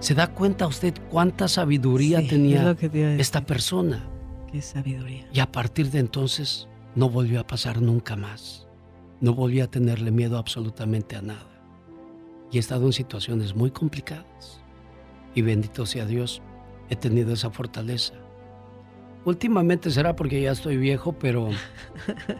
¿Se 0.00 0.14
da 0.14 0.26
cuenta 0.26 0.66
usted 0.66 0.94
cuánta 1.10 1.48
sabiduría 1.48 2.26
tenía 2.26 2.76
esta 3.18 3.46
persona? 3.46 4.06
Qué 4.52 4.60
sabiduría. 4.60 5.26
Y 5.32 5.40
a 5.40 5.50
partir 5.50 5.90
de 5.90 6.00
entonces 6.00 6.68
no 6.94 7.08
volvió 7.08 7.40
a 7.40 7.46
pasar 7.46 7.80
nunca 7.80 8.16
más. 8.16 8.66
No 9.20 9.32
volvió 9.32 9.64
a 9.64 9.68
tenerle 9.68 10.10
miedo 10.10 10.36
absolutamente 10.36 11.16
a 11.16 11.22
nada. 11.22 11.62
Y 12.52 12.58
he 12.58 12.60
estado 12.60 12.84
en 12.84 12.92
situaciones 12.92 13.56
muy 13.56 13.70
complicadas. 13.70 14.60
Y 15.34 15.40
bendito 15.40 15.86
sea 15.86 16.04
Dios, 16.04 16.42
he 16.90 16.96
tenido 16.96 17.32
esa 17.32 17.50
fortaleza 17.50 18.14
últimamente 19.26 19.90
será 19.90 20.16
porque 20.16 20.40
ya 20.40 20.52
estoy 20.52 20.76
viejo, 20.78 21.12
pero 21.12 21.50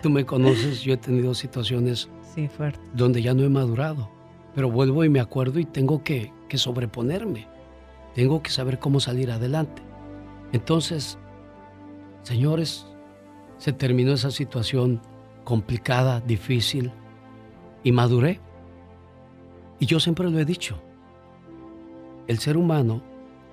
tú 0.03 0.09
me 0.09 0.25
conoces, 0.25 0.81
yo 0.81 0.94
he 0.94 0.96
tenido 0.96 1.35
situaciones 1.35 2.09
sí, 2.35 2.49
fuerte. 2.49 2.81
donde 2.94 3.20
ya 3.20 3.35
no 3.35 3.42
he 3.42 3.49
madurado, 3.49 4.09
pero 4.55 4.70
vuelvo 4.70 5.05
y 5.05 5.11
me 5.11 5.20
acuerdo 5.20 5.59
y 5.59 5.64
tengo 5.66 6.03
que, 6.03 6.33
que 6.49 6.57
sobreponerme, 6.57 7.49
tengo 8.14 8.40
que 8.40 8.51
saber 8.51 8.79
cómo 8.79 9.01
salir 9.01 9.31
adelante. 9.31 9.83
Entonces, 10.53 11.18
señores, 12.22 12.87
se 13.59 13.72
terminó 13.72 14.12
esa 14.12 14.31
situación 14.31 15.03
complicada, 15.44 16.20
difícil, 16.20 16.92
y 17.83 17.92
maduré. 17.92 18.40
Y 19.81 19.87
yo 19.87 19.99
siempre 20.01 20.31
lo 20.31 20.38
he 20.38 20.44
dicho, 20.44 20.79
el 22.29 22.38
ser 22.38 22.57
humano, 22.57 23.03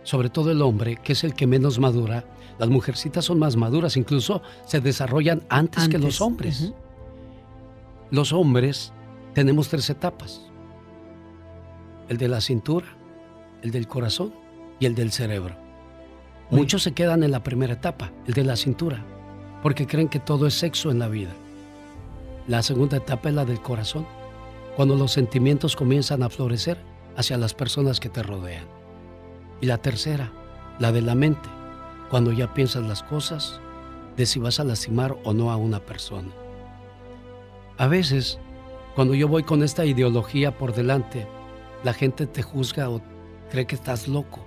sobre 0.04 0.30
todo 0.30 0.52
el 0.52 0.62
hombre, 0.62 0.98
que 0.98 1.14
es 1.14 1.24
el 1.24 1.34
que 1.34 1.48
menos 1.48 1.80
madura, 1.80 2.26
las 2.60 2.70
mujercitas 2.70 3.26
son 3.26 3.40
más 3.40 3.56
maduras, 3.56 3.98
incluso 3.98 4.42
se 4.66 4.80
desarrollan 4.80 5.44
antes, 5.50 5.88
que 5.88 5.98
los 5.98 6.22
hombres. 6.22 6.72
Los 8.12 8.32
hombres 8.32 8.94
tenemos 9.34 9.70
tres 9.70 9.90
etapas. 9.90 10.42
El 12.10 12.18
de 12.18 12.28
la 12.28 12.42
cintura, 12.42 12.86
el 13.62 13.72
del 13.72 13.88
corazón 13.88 14.34
y 14.80 14.86
el 14.86 14.94
del 14.94 15.12
cerebro. 15.12 15.56
Muchos 16.52 16.84
se 16.84 16.92
quedan 16.92 17.24
en 17.24 17.32
la 17.32 17.42
primera 17.42 17.74
etapa, 17.74 18.12
el 18.28 18.34
de 18.34 18.44
la 18.44 18.56
cintura, 18.56 19.04
porque 19.64 19.88
creen 19.88 20.10
que 20.10 20.20
todo 20.20 20.46
es 20.46 20.54
sexo 20.54 20.92
en 20.92 21.00
la 21.00 21.08
vida. 21.08 21.32
La 22.48 22.62
segunda 22.62 22.98
etapa 22.98 23.30
es 23.30 23.36
la 23.36 23.46
del 23.46 23.62
corazón 23.62 24.06
cuando 24.76 24.96
los 24.96 25.12
sentimientos 25.12 25.76
comienzan 25.76 26.22
a 26.24 26.30
florecer 26.30 26.78
hacia 27.16 27.38
las 27.38 27.54
personas 27.54 28.00
que 28.00 28.10
te 28.10 28.22
rodean. 28.22 28.83
Y 29.64 29.66
la 29.66 29.78
tercera, 29.78 30.30
la 30.78 30.92
de 30.92 31.02
la 31.02 31.16
mente, 31.16 31.48
cuando 32.10 32.34
ya 32.34 32.54
piensas 32.54 32.86
las 32.86 33.02
cosas 33.02 33.62
de 34.18 34.26
si 34.26 34.38
vas 34.38 34.60
a 34.60 34.66
lastimar 34.66 35.16
o 35.24 35.32
no 35.32 35.52
a 35.52 35.56
una 35.56 35.80
persona. 35.80 36.28
A 37.78 37.88
veces, 37.88 38.40
cuando 38.94 39.14
yo 39.14 39.30
voy 39.30 39.44
con 39.44 39.64
esta 39.64 39.86
ideología 39.86 40.58
por 40.58 40.76
delante, 40.76 41.26
la 41.86 41.94
gente 41.94 42.28
te 42.28 42.42
juzga 42.42 42.90
o 42.90 43.02
cree 43.52 43.66
que 43.66 43.76
estás 43.76 44.10
loco. 44.10 44.46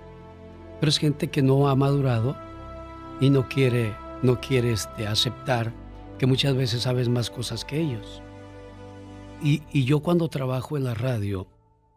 Pero 0.79 0.91
es 0.91 0.99
gente 0.99 1.31
que 1.31 1.41
no 1.41 1.67
ha 1.67 1.75
madurado 1.75 2.37
y 3.19 3.31
no 3.31 3.49
quiere, 3.49 3.95
no 4.21 4.39
quiere 4.39 4.71
este, 4.71 5.07
aceptar 5.07 5.73
que 6.19 6.27
muchas 6.27 6.55
veces 6.55 6.83
sabes 6.83 7.09
más 7.09 7.31
cosas 7.31 7.65
que 7.65 7.81
ellos. 7.81 8.21
Y, 9.41 9.83
yo 9.83 9.99
cuando 10.01 10.29
trabajo 10.29 10.77
en 10.77 10.83
la 10.83 10.93
radio 10.93 11.47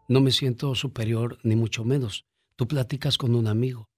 no 0.09 0.23
me 0.23 0.31
siento 0.31 0.75
superior 0.75 1.37
ni 1.43 1.55
mucho 1.55 1.85
menos. 1.85 2.25
Tú 2.61 2.69
platicas 2.69 3.17
con 3.17 3.35
un 3.37 3.47
amigo, 3.47 3.89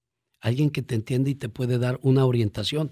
alguien 0.40 0.70
que 0.70 0.83
te 0.83 0.94
entiende 0.94 1.33
y 1.33 1.35
te 1.35 1.48
puede 1.48 1.79
dar 1.79 1.98
una 2.01 2.25
orientación. 2.25 2.90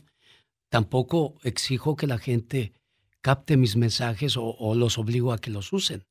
Tampoco 0.69 1.37
exijo 1.45 1.95
que 1.95 2.09
la 2.09 2.19
gente 2.19 2.73
capte 3.21 3.57
mis 3.57 3.77
mensajes 3.77 4.37
o, 4.37 4.47
o, 4.47 4.75
los 4.75 4.99
obligo 4.99 5.33
a 5.33 5.39
que 5.39 5.53
los 5.53 5.73
usen. 5.73 6.09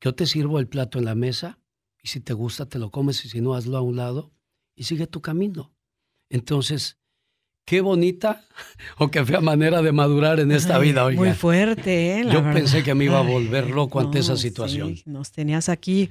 Yo 0.00 0.14
te 0.14 0.26
sirvo 0.26 0.60
el 0.60 0.68
plato 0.68 1.00
en 1.00 1.06
la 1.06 1.16
mesa 1.16 1.58
y 2.04 2.06
si 2.06 2.20
te 2.20 2.34
gusta 2.34 2.66
te 2.66 2.78
lo 2.78 2.92
comes 2.92 3.24
y 3.24 3.28
si 3.28 3.40
no 3.40 3.54
hazlo 3.54 3.78
a 3.78 3.80
un 3.80 3.96
lado 3.96 4.30
y 4.76 4.84
sigue 4.84 5.08
tu 5.08 5.20
camino. 5.20 5.74
Entonces, 6.28 6.96
Qué 7.66 7.80
bonita 7.80 8.44
o 8.98 9.10
qué 9.10 9.24
fea 9.24 9.40
manera 9.40 9.80
de 9.80 9.90
madurar 9.90 10.38
en 10.38 10.52
esta 10.52 10.78
vida, 10.78 11.04
oiga. 11.04 11.20
Muy 11.20 11.32
fuerte, 11.32 12.20
¿eh? 12.20 12.26
Yo 12.30 12.42
pensé 12.52 12.82
que 12.82 12.94
me 12.94 13.06
iba 13.06 13.18
a 13.18 13.22
volver 13.22 13.70
loco 13.70 14.00
ante 14.00 14.18
esa 14.18 14.36
situación. 14.36 14.96
nos 15.06 15.32
tenías 15.32 15.70
aquí 15.70 16.10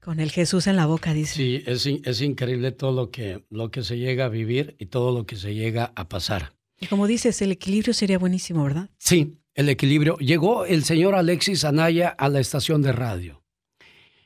con 0.00 0.18
el 0.18 0.32
Jesús 0.32 0.66
en 0.66 0.74
la 0.76 0.86
boca, 0.86 1.14
dice. 1.14 1.34
Sí, 1.34 1.62
es, 1.64 1.86
es 1.86 2.20
increíble 2.20 2.72
todo 2.72 2.92
lo 2.92 3.10
que, 3.10 3.44
lo 3.50 3.70
que 3.70 3.84
se 3.84 3.98
llega 3.98 4.24
a 4.24 4.28
vivir 4.28 4.74
y 4.78 4.86
todo 4.86 5.16
lo 5.16 5.26
que 5.26 5.36
se 5.36 5.54
llega 5.54 5.92
a 5.94 6.08
pasar. 6.08 6.54
Y 6.80 6.86
como 6.86 7.06
dices, 7.06 7.40
el 7.40 7.52
equilibrio 7.52 7.94
sería 7.94 8.18
buenísimo, 8.18 8.64
¿verdad? 8.64 8.90
Sí, 8.98 9.38
el 9.54 9.68
equilibrio. 9.68 10.16
Llegó 10.16 10.64
el 10.66 10.82
señor 10.82 11.14
Alexis 11.14 11.64
Anaya 11.64 12.08
a 12.08 12.28
la 12.28 12.40
estación 12.40 12.82
de 12.82 12.90
radio. 12.90 13.44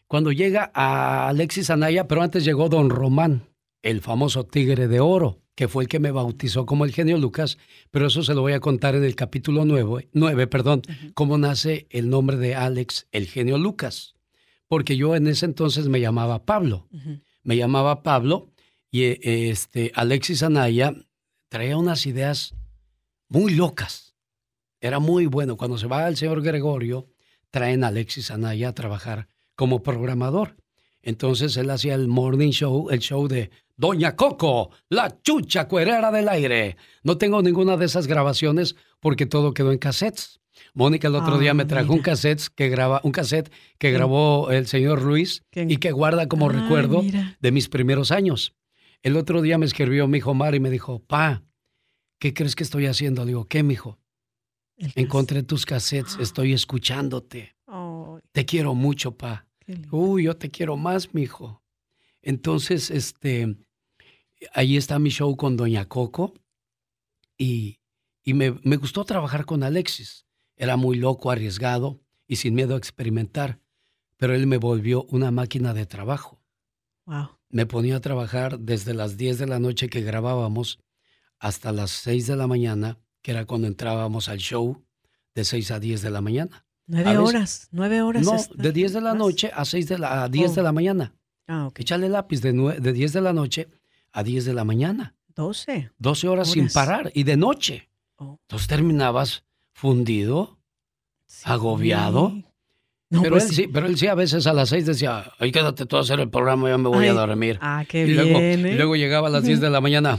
Cuando 0.07 0.33
llega 0.33 0.71
a 0.73 1.29
Alexis 1.29 1.69
Anaya, 1.69 2.09
pero 2.09 2.23
antes 2.23 2.43
llegó 2.43 2.71
don 2.71 2.89
Román, 2.89 3.51
el 3.83 4.01
famoso 4.01 4.45
tigre 4.45 4.89
de 4.89 5.01
oro 5.01 5.43
que 5.59 5.67
fue 5.67 5.83
el 5.83 5.89
que 5.89 5.99
me 5.99 6.13
bautizó 6.13 6.67
como 6.67 6.85
el 6.85 6.93
genio 6.93 7.19
Lucas, 7.19 7.59
pero 7.91 8.07
eso 8.07 8.23
se 8.23 8.33
lo 8.33 8.43
voy 8.43 8.53
a 8.53 8.61
contar 8.61 8.95
en 8.95 9.03
el 9.03 9.17
capítulo 9.17 9.65
9, 9.65 10.09
9 10.13 10.47
perdón, 10.47 10.83
cómo 11.15 11.37
nace 11.37 11.89
el 11.91 12.11
nombre 12.11 12.37
de 12.37 12.55
Alex, 12.55 13.09
el 13.11 13.27
genio 13.27 13.59
Lucas. 13.59 14.15
Porque 14.69 14.97
yo 14.97 15.17
en 15.17 15.27
ese 15.27 15.47
entonces 15.47 15.89
me 15.89 16.01
llamaba 16.01 16.45
Pablo. 16.45 16.87
Me 17.43 17.57
llamaba 17.57 18.05
Pablo 18.05 18.53
y 18.93 19.19
este, 19.29 19.91
Alexis 19.97 20.45
Anaya 20.45 20.95
traía 21.49 21.77
unas 21.77 22.07
ideas 22.07 22.55
muy 23.29 23.53
locas. 23.53 24.15
Era 24.81 25.01
muy 25.01 25.27
bueno. 25.27 25.57
Cuando 25.57 25.77
se 25.77 25.89
va 25.89 26.07
el 26.07 26.17
señor 26.17 26.41
Gregorio, 26.41 27.09
traen 27.51 27.83
a 27.83 27.89
Alexis 27.89 28.31
Anaya 28.31 28.69
a 28.69 28.75
trabajar 28.75 29.27
como 29.57 29.83
programador. 29.83 30.55
Entonces 31.09 31.57
él 31.57 31.71
hacía 31.71 31.95
el 31.95 32.07
morning 32.07 32.51
show, 32.51 32.91
el 32.91 32.99
show 32.99 33.29
de 33.29 33.51
Doña 33.79 34.15
Coco, 34.15 34.73
la 34.91 35.23
chucha 35.23 35.67
cuerera 35.67 36.13
del 36.13 36.29
aire. 36.29 36.77
No 37.03 37.17
tengo 37.17 37.41
ninguna 37.41 37.79
de 37.79 37.87
esas 37.87 38.07
grabaciones 38.07 38.77
porque 39.01 39.25
todo 39.25 39.55
quedó 39.55 39.73
en 39.73 39.79
cassettes. 39.79 40.39
Mónica 40.75 41.09
el 41.09 41.15
otro 41.15 41.39
día 41.39 41.55
me 41.55 41.63
ah, 41.63 41.67
trajo 41.67 41.95
un 41.95 42.01
cassette 42.01 42.49
que 42.55 42.69
graba, 42.69 43.01
un 43.05 43.13
cassette 43.13 43.51
que 43.79 43.91
grabó 43.91 44.51
el 44.51 44.67
señor 44.67 45.01
Luis 45.01 45.45
y 45.55 45.79
que 45.79 45.93
guarda 45.93 46.29
como 46.29 46.51
recuerdo 46.51 47.03
de 47.41 47.53
mis 47.53 47.71
primeros 47.71 48.11
años. 48.11 48.55
El 49.03 49.17
otro 49.17 49.41
día 49.41 49.57
me 49.57 49.65
escribió 49.65 50.09
mi 50.09 50.19
hijo 50.19 50.35
Mar 50.35 50.55
y 50.55 50.61
me 50.61 50.69
dijo, 50.69 50.99
pa, 50.99 51.43
¿qué 52.19 52.35
crees 52.35 52.55
que 52.55 52.65
estoy 52.65 52.85
haciendo? 52.85 53.25
Le 53.25 53.29
digo, 53.29 53.47
¿qué, 53.47 53.63
mijo? 53.63 53.99
Encontré 54.77 55.43
tus 55.43 55.65
cassettes, 55.65 56.19
estoy 56.21 56.53
escuchándote. 56.53 57.57
Te 58.33 58.45
quiero 58.45 58.75
mucho, 58.75 59.17
pa. 59.17 59.48
Uy, 59.91 60.25
yo 60.25 60.37
te 60.37 60.51
quiero 60.51 60.77
más, 60.77 61.15
mijo. 61.15 61.63
Entonces, 62.23 62.91
este, 62.91 63.57
ahí 64.53 64.77
está 64.77 64.99
mi 64.99 65.11
show 65.11 65.37
con 65.37 65.57
Doña 65.57 65.87
Coco 65.87 66.35
y, 67.37 67.81
y 68.23 68.35
me, 68.35 68.59
me, 68.63 68.77
gustó 68.77 69.05
trabajar 69.05 69.45
con 69.45 69.63
Alexis. 69.63 70.27
Era 70.57 70.77
muy 70.77 70.97
loco, 70.97 71.31
arriesgado 71.31 72.01
y 72.27 72.37
sin 72.37 72.55
miedo 72.55 72.75
a 72.75 72.79
experimentar, 72.79 73.61
pero 74.17 74.35
él 74.35 74.47
me 74.47 74.59
volvió 74.59 75.05
una 75.05 75.31
máquina 75.31 75.75
de 75.75 75.87
trabajo. 75.87 76.43
Wow. 77.07 77.39
Me 77.51 77.67
ponía 77.67 77.97
a 77.97 78.01
trabajar 78.01 78.59
desde 78.59 78.95
las 78.95 79.17
10 79.17 79.39
de 79.39 79.47
la 79.47 79.59
noche 79.59 79.89
que 79.89 80.03
grabábamos 80.03 80.81
hasta 81.39 81.73
las 81.73 81.91
6 81.91 82.27
de 82.27 82.37
la 82.37 82.47
mañana, 82.47 82.99
que 83.23 83.31
era 83.31 83.47
cuando 83.47 83.67
entrábamos 83.67 84.29
al 84.29 84.39
show, 84.39 84.85
de 85.35 85.45
6 85.45 85.71
a 85.71 85.81
10 85.81 86.03
de 86.03 86.11
la 86.11 86.21
mañana. 86.21 86.68
Nueve 86.89 87.19
horas, 87.19 87.69
nueve 87.71 88.01
horas. 88.01 88.25
No, 88.25 88.37
de 88.55 88.73
10 88.73 88.95
de 88.95 89.01
la 89.03 89.13
noche 89.13 89.51
a 89.55 89.67
6 89.67 89.89
de 89.89 89.99
la, 89.99 90.25
a 90.25 90.29
10 90.29 90.55
de 90.55 90.63
la 90.63 90.73
mañana. 90.73 91.15
Ah, 91.47 91.67
ok. 91.67 91.81
Échale 91.81 92.09
lápiz 92.09 92.41
de, 92.41 92.53
de 92.53 92.93
10 92.93 93.13
de 93.13 93.21
la 93.21 93.35
noche 93.35 93.69
a 94.13 94.23
10 94.23 94.47
de 94.47 94.55
la 94.55 94.65
mañana. 94.65 95.15
12. 95.37 95.91
12 95.99 96.29
horas, 96.29 96.49
sin 96.51 96.69
parar 96.69 97.13
y 97.15 97.25
de 97.25 97.37
noche. 97.37 97.91
Oh. 98.17 98.39
Entonces 98.43 98.69
terminabas 98.69 99.45
fundido, 99.73 100.59
agobiado. 101.45 102.33
pero, 103.11 103.31
pues 103.31 103.51
él, 103.51 103.55
sí, 103.55 103.69
pero 103.69 103.87
él 103.87 103.99
sí 103.99 104.07
a 104.07 104.15
veces 104.15 104.47
a 104.47 104.55
las 104.55 104.71
6 104.71 104.87
decía, 104.87 105.31
ay, 105.39 105.53
quédate 105.53 105.85
tú 105.85 105.99
a 105.99 106.01
hacer 106.01 106.21
el 106.21 106.31
programa, 106.31 106.71
ya 106.71 106.79
me 106.79 106.89
voy 106.89 107.07
a 107.07 107.13
dormir. 107.13 107.59
Ah, 107.61 107.85
qué 107.87 108.07
y 108.07 108.13
bien. 108.13 108.17
Luego, 108.17 108.39
¿eh? 108.41 108.73
y 108.73 108.77
luego 108.77 108.97
llegaba 108.97 109.29
a 109.29 109.31
las 109.31 109.45
10 109.45 109.61
de 109.61 109.69
la 109.69 109.83
mañana. 109.83 110.19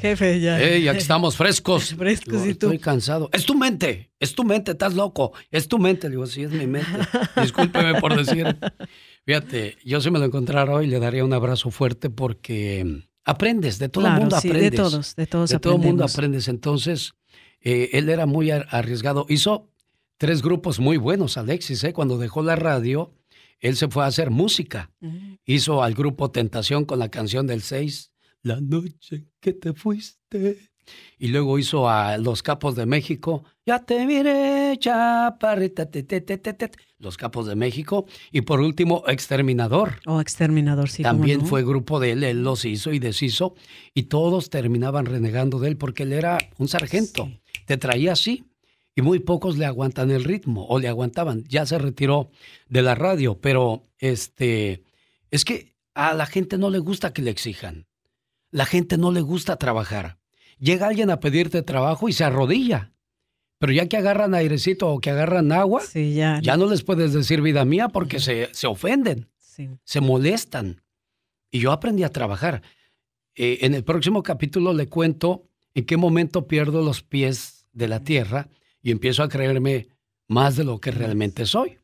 Jefe, 0.00 0.40
ya. 0.40 0.60
Ey, 0.60 0.88
aquí 0.88 0.98
estamos 0.98 1.36
frescos. 1.36 1.94
frescos 1.98 2.46
y 2.46 2.54
tú. 2.54 2.66
Estoy 2.66 2.78
cansado. 2.78 3.28
Es 3.32 3.44
tu 3.44 3.54
mente, 3.54 4.10
es 4.18 4.34
tu 4.34 4.44
mente, 4.44 4.72
estás 4.72 4.94
loco. 4.94 5.32
Es 5.50 5.68
tu 5.68 5.78
mente. 5.78 6.08
Le 6.08 6.16
digo, 6.16 6.26
sí, 6.26 6.42
es 6.42 6.50
mi 6.50 6.66
mente. 6.66 6.90
Discúlpeme 7.40 8.00
por 8.00 8.16
decir. 8.16 8.56
Fíjate, 9.26 9.76
yo 9.84 10.00
si 10.00 10.10
me 10.10 10.18
lo 10.18 10.24
encontrara 10.24 10.74
hoy 10.74 10.86
le 10.86 10.98
daría 10.98 11.24
un 11.24 11.32
abrazo 11.32 11.70
fuerte 11.70 12.10
porque 12.10 13.04
aprendes, 13.24 13.78
de 13.78 13.88
todo 13.88 14.06
el 14.06 14.14
mundo 14.14 14.36
aprendes. 14.36 14.70
de 14.70 14.76
todos, 14.76 15.16
de 15.16 15.26
todos 15.26 15.50
De 15.50 15.58
todo 15.58 15.74
el 15.74 15.80
mundo 15.80 16.04
aprendes. 16.04 16.48
Entonces, 16.48 17.12
eh, 17.60 17.90
él 17.92 18.08
era 18.08 18.26
muy 18.26 18.50
arriesgado. 18.50 19.26
Hizo 19.28 19.70
tres 20.16 20.42
grupos 20.42 20.80
muy 20.80 20.96
buenos, 20.96 21.36
Alexis, 21.36 21.84
¿eh? 21.84 21.92
Cuando 21.92 22.18
dejó 22.18 22.42
la 22.42 22.56
radio, 22.56 23.14
él 23.60 23.76
se 23.76 23.88
fue 23.88 24.04
a 24.04 24.06
hacer 24.06 24.30
música. 24.30 24.90
Hizo 25.44 25.82
al 25.82 25.94
grupo 25.94 26.30
Tentación 26.30 26.84
con 26.84 26.98
la 26.98 27.10
canción 27.10 27.46
del 27.46 27.62
6, 27.62 28.12
La 28.42 28.60
noche 28.60 29.26
que 29.40 29.52
te 29.52 29.74
fuiste. 29.74 30.70
Y 31.18 31.28
luego 31.28 31.58
hizo 31.58 31.88
a 31.88 32.16
Los 32.18 32.42
Capos 32.42 32.74
de 32.74 32.86
México, 32.86 33.44
Ya 33.66 33.84
te 33.84 34.06
miré, 34.06 34.76
chaparrita, 34.78 35.90
te, 35.90 36.02
te, 36.02 36.20
te, 36.20 36.70
Los 36.98 37.16
Capos 37.16 37.46
de 37.46 37.54
México. 37.54 38.06
Y 38.32 38.40
por 38.40 38.60
último, 38.60 39.04
Exterminador. 39.06 40.00
Oh, 40.06 40.20
Exterminador, 40.20 40.88
sí. 40.88 41.02
También 41.02 41.46
fue 41.46 41.62
grupo 41.62 42.00
de 42.00 42.12
él, 42.12 42.24
él 42.24 42.42
los 42.42 42.64
hizo 42.64 42.92
y 42.92 42.98
deshizo. 42.98 43.54
Y 43.94 44.04
todos 44.04 44.50
terminaban 44.50 45.06
renegando 45.06 45.58
de 45.58 45.68
él 45.68 45.76
porque 45.76 46.04
él 46.04 46.12
era 46.12 46.38
un 46.58 46.68
sargento. 46.68 47.30
Te 47.66 47.76
traía 47.76 48.12
así. 48.12 48.44
Y 48.96 49.02
muy 49.02 49.20
pocos 49.20 49.56
le 49.56 49.66
aguantan 49.66 50.10
el 50.10 50.24
ritmo 50.24 50.66
o 50.66 50.78
le 50.78 50.88
aguantaban. 50.88 51.44
Ya 51.44 51.64
se 51.64 51.78
retiró 51.78 52.30
de 52.68 52.82
la 52.82 52.94
radio, 52.94 53.38
pero 53.40 53.86
este, 53.98 54.82
es 55.30 55.44
que 55.44 55.76
a 55.94 56.12
la 56.14 56.26
gente 56.26 56.58
no 56.58 56.70
le 56.70 56.78
gusta 56.78 57.12
que 57.12 57.22
le 57.22 57.30
exijan. 57.30 57.86
La 58.50 58.66
gente 58.66 58.98
no 58.98 59.12
le 59.12 59.20
gusta 59.20 59.56
trabajar. 59.56 60.18
llega 60.58 60.88
alguien 60.88 61.10
a 61.10 61.20
pedirte 61.20 61.62
trabajo 61.62 62.08
y 62.08 62.12
se 62.12 62.24
arrodilla. 62.24 62.92
Pero 63.58 63.72
ya 63.72 63.86
que 63.88 63.96
agarran 63.96 64.34
airecito 64.34 64.88
o 64.88 65.00
que 65.00 65.10
agarran 65.10 65.52
agua, 65.52 65.82
ya. 65.94 66.40
no 66.56 66.66
les 66.66 66.82
puedes 66.82 67.12
decir 67.12 67.42
vida 67.42 67.64
mía 67.64 67.88
porque 67.88 68.18
se, 68.18 68.48
se 68.52 68.66
ofenden, 68.66 69.28
se 69.84 70.00
molestan. 70.00 70.82
Y 71.50 71.60
yo 71.60 71.72
aprendí 71.72 72.02
a 72.02 72.12
trabajar. 72.12 72.62
Eh, 73.34 73.58
en 73.62 73.74
el 73.74 73.84
próximo 73.84 74.22
capítulo 74.22 74.72
le 74.72 74.88
cuento 74.88 75.44
en 75.74 75.84
qué 75.84 75.96
momento 75.96 76.48
pierdo 76.48 76.82
los 76.82 77.02
pies 77.02 77.66
de 77.72 77.88
la 77.88 78.00
tierra 78.00 78.48
y 78.82 78.90
empiezo 78.90 79.22
a 79.22 79.28
creerme 79.28 79.88
más 80.26 80.56
de 80.56 80.64
lo 80.64 80.80
que 80.80 80.90
realmente 80.90 81.46
soy. 81.46 81.78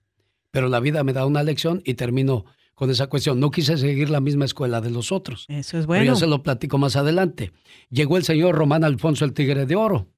Pero 0.50 0.68
la 0.68 0.81
vida 0.81 1.05
me 1.05 1.12
da 1.12 1.26
una 1.26 1.42
lección 1.42 1.83
y 1.85 1.94
termino 1.94 2.46
con 2.76 2.90
esa 2.90 3.08
cuestión. 3.08 3.40
No 3.40 3.50
quise 3.50 3.76
seguir 3.76 4.10
la 4.10 4.20
misma 4.20 4.44
escuela 4.44 4.80
de 4.80 4.90
los 4.90 5.10
otros. 5.10 5.46
Eso 5.48 5.78
es 5.78 5.86
bueno. 5.86 6.02
Pero 6.02 6.14
ya 6.14 6.20
se 6.20 6.26
lo 6.28 6.42
platico 6.44 6.78
más 6.78 6.94
adelante. 6.94 7.52
Llegó 7.90 8.18
el 8.18 8.22
señor 8.22 8.54
Román 8.54 8.84
Alfonso 8.84 9.24
el 9.24 9.32
Tigre 9.32 9.66
de 9.66 9.74
Oro. 9.74 10.12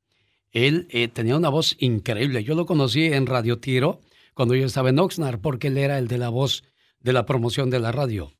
Él 0.51 0.89
eh, 0.91 1.09
tenía 1.09 1.37
una 1.37 1.49
voz 1.49 1.77
increíble. 1.79 2.43
Yo 2.43 2.55
lo 2.55 2.67
conocí 2.67 3.05
en 3.05 3.27
Radio 3.27 3.59
Tiro 3.61 4.01
cuando 4.35 4.55
yo 4.57 4.67
estaba 4.67 4.91
en 4.91 4.99
Oxnard, 4.99 5.41
porque 5.41 5.69
él 5.69 5.79
era 5.79 5.99
el 5.99 6.09
de 6.09 6.19
la 6.19 6.31
voz 6.31 6.65
de 7.01 7.13
la 7.13 7.25
promoción 7.27 7.71
de 7.71 7.79
la 7.79 7.93
radio. 7.93 8.33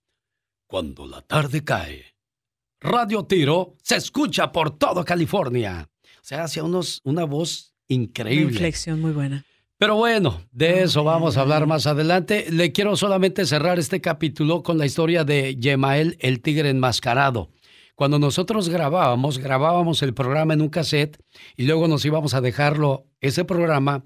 Cuando 0.67 1.07
la 1.07 1.23
tarde 1.23 1.63
cae, 1.63 2.17
Radio 2.81 3.25
Tiro 3.25 3.77
se 3.83 3.97
escucha 3.97 4.51
por 4.51 4.77
todo 4.77 5.05
California. 5.05 5.89
O 6.21 6.25
sea, 6.25 6.43
hacía 6.43 6.65
unos, 6.65 7.01
una 7.05 7.25
voz 7.25 7.73
increíble. 7.87 8.47
Una 8.47 8.53
inflexión 8.53 9.01
muy 9.01 9.13
buena. 9.13 9.45
Pero 9.79 9.95
bueno, 9.95 10.43
de 10.51 10.83
eso 10.83 11.05
vamos 11.05 11.37
a 11.37 11.43
hablar 11.43 11.69
más 11.69 11.87
adelante. 11.87 12.47
Le 12.51 12.73
quiero 12.73 12.97
solamente 12.97 13.47
cerrar 13.47 13.79
este 13.79 14.01
capítulo 14.01 14.65
con 14.65 14.77
la 14.77 14.87
historia 14.87 15.23
de 15.23 15.55
Yemael, 15.55 16.17
el 16.19 16.43
tigre 16.43 16.71
enmascarado. 16.71 17.53
Cuando 17.95 18.19
nosotros 18.19 18.69
grabábamos, 18.69 19.39
grabábamos 19.39 20.03
el 20.03 20.15
programa 20.15 20.55
en 20.55 20.63
un 20.63 20.69
cassette 20.69 21.23
y 21.57 21.65
luego 21.65 21.87
nos 21.87 22.05
íbamos 22.05 22.35
a 22.35 22.41
dejarlo, 22.41 23.07
ese 23.21 23.45
programa, 23.45 24.05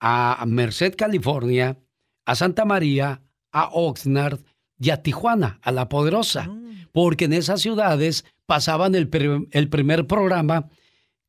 a 0.00 0.44
Merced, 0.48 0.96
California, 0.96 1.78
a 2.24 2.34
Santa 2.34 2.64
María, 2.64 3.22
a 3.52 3.68
Oxnard 3.72 4.40
y 4.80 4.90
a 4.90 5.00
Tijuana, 5.02 5.60
a 5.62 5.70
La 5.70 5.88
Poderosa, 5.88 6.48
ah. 6.48 6.88
porque 6.90 7.26
en 7.26 7.34
esas 7.34 7.60
ciudades 7.60 8.24
pasaban 8.46 8.96
el, 8.96 9.08
el 9.52 9.68
primer 9.68 10.08
programa 10.08 10.70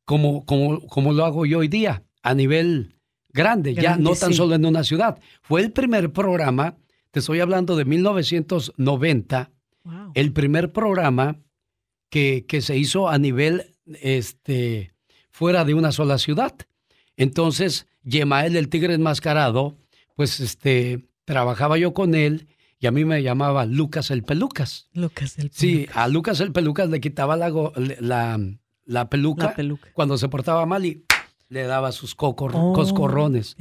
como, 0.04 0.44
como, 0.44 0.80
como 0.88 1.12
lo 1.12 1.24
hago 1.24 1.46
yo 1.46 1.60
hoy 1.60 1.68
día, 1.68 2.02
a 2.22 2.34
nivel 2.34 2.93
grande, 3.34 3.74
ya 3.74 3.96
no 3.96 4.14
tan 4.14 4.32
solo 4.32 4.54
en 4.54 4.64
una 4.64 4.84
ciudad. 4.84 5.18
Fue 5.42 5.60
el 5.60 5.72
primer 5.72 6.12
programa, 6.12 6.76
te 7.10 7.18
estoy 7.18 7.40
hablando 7.40 7.76
de 7.76 7.84
1990, 7.84 9.50
el 10.14 10.32
primer 10.32 10.72
programa 10.72 11.36
que, 12.08 12.46
se 12.62 12.78
hizo 12.78 13.08
a 13.08 13.18
nivel 13.18 13.74
este, 14.00 14.94
fuera 15.30 15.64
de 15.64 15.74
una 15.74 15.92
sola 15.92 16.16
ciudad. 16.18 16.54
Entonces, 17.16 17.86
Yemael, 18.04 18.56
el 18.56 18.68
tigre 18.68 18.94
enmascarado, 18.94 19.76
pues 20.14 20.40
este, 20.40 21.04
trabajaba 21.24 21.76
yo 21.76 21.92
con 21.92 22.14
él 22.14 22.46
y 22.78 22.86
a 22.86 22.92
mí 22.92 23.04
me 23.04 23.22
llamaba 23.22 23.66
Lucas 23.66 24.10
el 24.10 24.22
Pelucas. 24.22 24.88
Lucas 24.92 25.38
el 25.38 25.50
Pelucas. 25.50 25.58
Sí, 25.58 25.86
a 25.92 26.06
Lucas 26.06 26.40
el 26.40 26.52
Pelucas 26.52 26.88
le 26.88 27.00
quitaba 27.00 27.36
la, 27.36 27.50
la, 28.00 28.40
la, 28.84 29.10
peluca, 29.10 29.54
cuando 29.92 30.18
se 30.18 30.28
portaba 30.28 30.66
mal 30.66 30.86
y 30.86 31.04
le 31.54 31.62
daba 31.62 31.92
sus 31.92 32.14
oh, 32.18 32.34
coscorrones. 32.34 33.56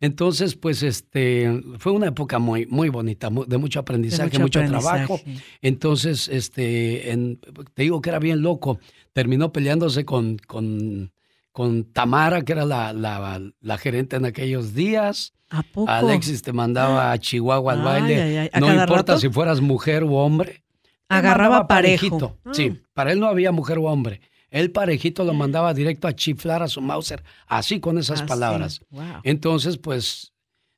Entonces, 0.00 0.56
pues, 0.56 0.82
este, 0.82 1.62
fue 1.78 1.92
una 1.92 2.08
época 2.08 2.38
muy, 2.38 2.66
muy 2.66 2.90
bonita, 2.90 3.30
de 3.30 3.56
mucho 3.56 3.80
aprendizaje, 3.80 4.38
mucho, 4.38 4.60
trabajo. 4.66 5.20
Entonces, 5.62 6.28
este, 6.28 7.38
te 7.72 7.82
digo 7.82 8.02
que 8.02 8.10
era 8.10 8.18
bien 8.18 8.42
loco. 8.42 8.78
Terminó 9.12 9.52
peleándose 9.52 10.04
con, 10.04 10.36
con, 10.46 11.12
con 11.52 11.84
Tamara, 11.84 12.42
que 12.42 12.52
era 12.52 12.66
la, 12.66 12.92
la, 12.92 13.78
gerente 13.78 14.16
en 14.16 14.26
aquellos 14.26 14.74
días. 14.74 15.32
¿A 15.48 15.62
poco? 15.62 15.90
Alexis 15.90 16.42
te 16.42 16.52
mandaba 16.52 17.12
a 17.12 17.18
Chihuahua 17.18 17.72
al 17.72 17.82
baile. 17.82 18.50
no 18.58 18.74
importa 18.74 19.18
si 19.18 19.30
fueras 19.30 19.60
mujer 19.60 20.04
u 20.04 20.16
hombre. 20.16 20.64
Agarraba 21.08 21.68
parejito. 21.68 22.36
Sí, 22.52 22.72
ah. 22.74 22.88
para 22.92 23.12
él 23.12 23.20
no 23.20 23.28
había 23.28 23.52
mujer 23.52 23.78
u 23.78 23.86
hombre. 23.86 24.20
El 24.56 24.70
parejito 24.70 25.22
lo 25.22 25.34
mandaba 25.34 25.74
directo 25.74 26.08
a 26.08 26.16
chiflar 26.16 26.62
a 26.62 26.68
su 26.68 26.80
Mauser, 26.80 27.22
así 27.46 27.78
con 27.78 27.98
esas 27.98 28.22
palabras. 28.22 28.80
Entonces, 29.22 29.76
pues, 29.76 30.32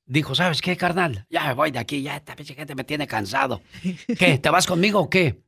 dijo, 0.05 0.35
¿sabes 0.35 0.61
qué, 0.61 0.77
carnal? 0.77 1.27
Ya 1.31 1.47
me 1.47 1.55
voy 1.55 1.71
de 1.71 1.79
aquí, 1.79 2.03
ya 2.03 2.17
esta 2.17 2.35
gente 2.35 2.75
me 2.75 2.83
tiene 2.83 3.07
cansado. 3.07 3.63
¿Qué? 4.19 4.37
¿Te 4.39 4.51
vas 4.51 4.67
conmigo 4.67 4.99
o 4.99 5.09
qué? 5.09 5.45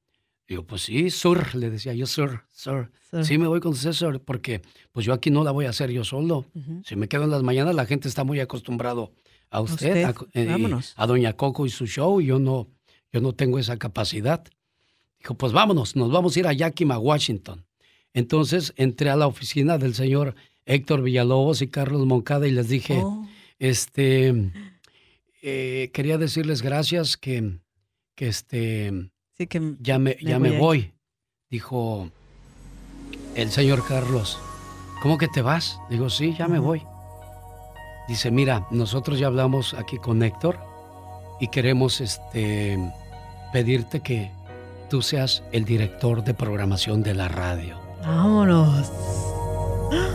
Digo, 0.47 0.65
pues 0.65 0.83
sí, 0.83 1.11
sur, 1.11 1.57
le 1.57 1.71
decía 1.71 1.93
yo, 1.93 2.07
sur, 2.07 2.45
sur. 2.53 2.93
Sí, 3.25 3.37
me 3.37 3.49
voy 3.49 3.59
con 3.59 3.73
usted, 3.73 3.91
sur, 3.91 4.23
porque 4.23 4.63
pues 4.93 5.05
yo 5.05 5.13
aquí 5.13 5.33
no 5.33 5.43
la 5.43 5.51
voy 5.51 5.67
a 5.67 5.71
hacer 5.71 5.91
yo 5.91 6.05
solo. 6.05 6.47
Si 6.85 6.95
me 6.95 7.09
quedo 7.09 7.25
en 7.25 7.31
las 7.31 7.43
mañanas, 7.43 7.75
la 7.75 7.85
gente 7.85 8.07
está 8.07 8.23
muy 8.23 8.39
acostumbrado 8.39 9.13
a 9.51 9.61
usted, 9.61 10.05
A, 10.05 10.15
eh, 10.35 10.81
a, 10.95 11.07
Doña 11.09 11.33
Coco 11.33 11.67
y 11.67 11.71
su 11.71 11.89
show, 11.89 12.21
y 12.21 12.27
yo 12.27 12.39
no, 12.39 12.69
yo 13.13 13.21
no 13.21 13.33
tengo 13.33 13.59
esa 13.59 13.77
capacidad. 13.77 14.45
Dijo, 15.19 15.35
pues 15.35 15.53
vámonos, 15.53 15.97
nos 15.97 16.13
vamos 16.13 16.37
a 16.37 16.39
ir 16.39 16.47
a 16.47 16.53
Yakima, 16.53 16.97
Washington. 16.97 17.67
Entonces 18.15 18.73
entré 18.77 19.11
a 19.11 19.17
la 19.17 19.27
oficina 19.27 19.79
del 19.79 19.95
señor 19.95 20.35
Héctor 20.67 21.03
Villalobos 21.03 21.63
y 21.63 21.69
Carlos 21.69 22.07
Moncada 22.07 22.47
y 22.47 22.53
les 22.53 22.69
dije, 22.69 23.01
oh. 23.03 23.27
este, 23.59 24.53
eh, 25.43 25.91
quería 25.93 26.19
decirles 26.19 26.63
gracias 26.63 27.17
que, 27.17 27.59
que 28.15 28.29
este, 28.29 29.11
que 29.37 29.75
ya 29.81 29.99
me, 29.99 30.17
ya 30.21 30.39
me 30.39 30.59
voy. 30.59 30.93
Dijo 31.51 32.11
el 33.35 33.51
señor 33.51 33.87
Carlos, 33.87 34.39
¿cómo 35.03 35.19
que 35.19 35.29
te 35.29 35.43
vas? 35.43 35.79
Digo, 35.89 36.11
sí, 36.11 36.35
ya 36.39 36.47
me 36.47 36.59
voy. 36.59 36.83
Dice, 38.07 38.31
mira, 38.31 38.67
nosotros 38.71 39.19
ya 39.19 39.29
hablamos 39.29 39.75
aquí 39.75 39.97
con 39.97 40.23
Héctor 40.23 40.59
y 41.41 41.49
queremos 41.49 42.01
este, 42.01 42.79
pedirte 43.53 44.01
que 44.01 44.31
tú 44.91 45.01
seas 45.01 45.43
el 45.53 45.65
director 45.65 46.23
de 46.23 46.35
programación 46.35 47.03
de 47.03 47.15
la 47.15 47.29
radio. 47.29 47.80
Vámonos. 48.03 48.91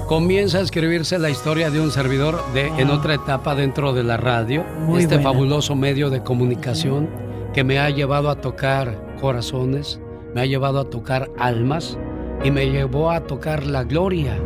Comienza 0.08 0.60
a 0.60 0.62
escribirse 0.62 1.20
la 1.20 1.30
historia 1.30 1.70
de 1.70 1.82
un 1.82 1.92
servidor 1.92 2.42
de, 2.54 2.68
en 2.68 2.90
otra 2.90 3.16
etapa 3.16 3.56
dentro 3.56 3.94
de 3.94 4.04
la 4.04 4.18
radio, 4.18 4.64
este 4.98 5.20
fabuloso 5.20 5.76
medio 5.76 6.10
de 6.10 6.24
comunicación 6.24 7.10
que 7.54 7.64
me 7.64 7.80
ha 7.80 7.90
llevado 7.90 8.30
a 8.30 8.36
tocar 8.36 9.18
corazones, 9.20 10.00
me 10.34 10.42
ha 10.42 10.46
llevado 10.46 10.80
a 10.80 10.90
tocar 10.90 11.30
almas 11.38 11.98
y 12.44 12.52
me 12.52 12.70
llevó 12.70 13.12
a 13.12 13.22
tocar 13.22 13.66
la 13.66 13.84
gloria. 13.84 14.38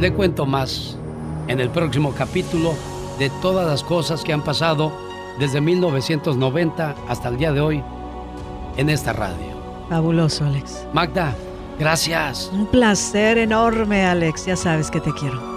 Le 0.00 0.12
cuento 0.12 0.46
más 0.46 0.98
en 1.46 1.60
el 1.60 1.70
próximo 1.70 2.12
capítulo 2.12 2.74
de 3.18 3.30
todas 3.42 3.66
las 3.66 3.84
cosas 3.84 4.24
que 4.24 4.32
han 4.32 4.42
pasado 4.42 4.92
desde 5.38 5.60
1990 5.60 6.94
hasta 7.08 7.28
el 7.28 7.36
día 7.36 7.52
de 7.52 7.60
hoy 7.60 7.82
en 8.76 8.90
esta 8.90 9.12
radio. 9.12 9.60
Fabuloso, 9.88 10.44
Alex. 10.44 10.86
Magda, 10.92 11.34
Gracias. 11.80 12.50
Un 12.52 12.66
placer 12.66 13.38
enorme, 13.38 14.04
Alex. 14.04 14.44
Ya 14.44 14.54
sabes 14.54 14.90
que 14.90 15.00
te 15.00 15.12
quiero. 15.12 15.49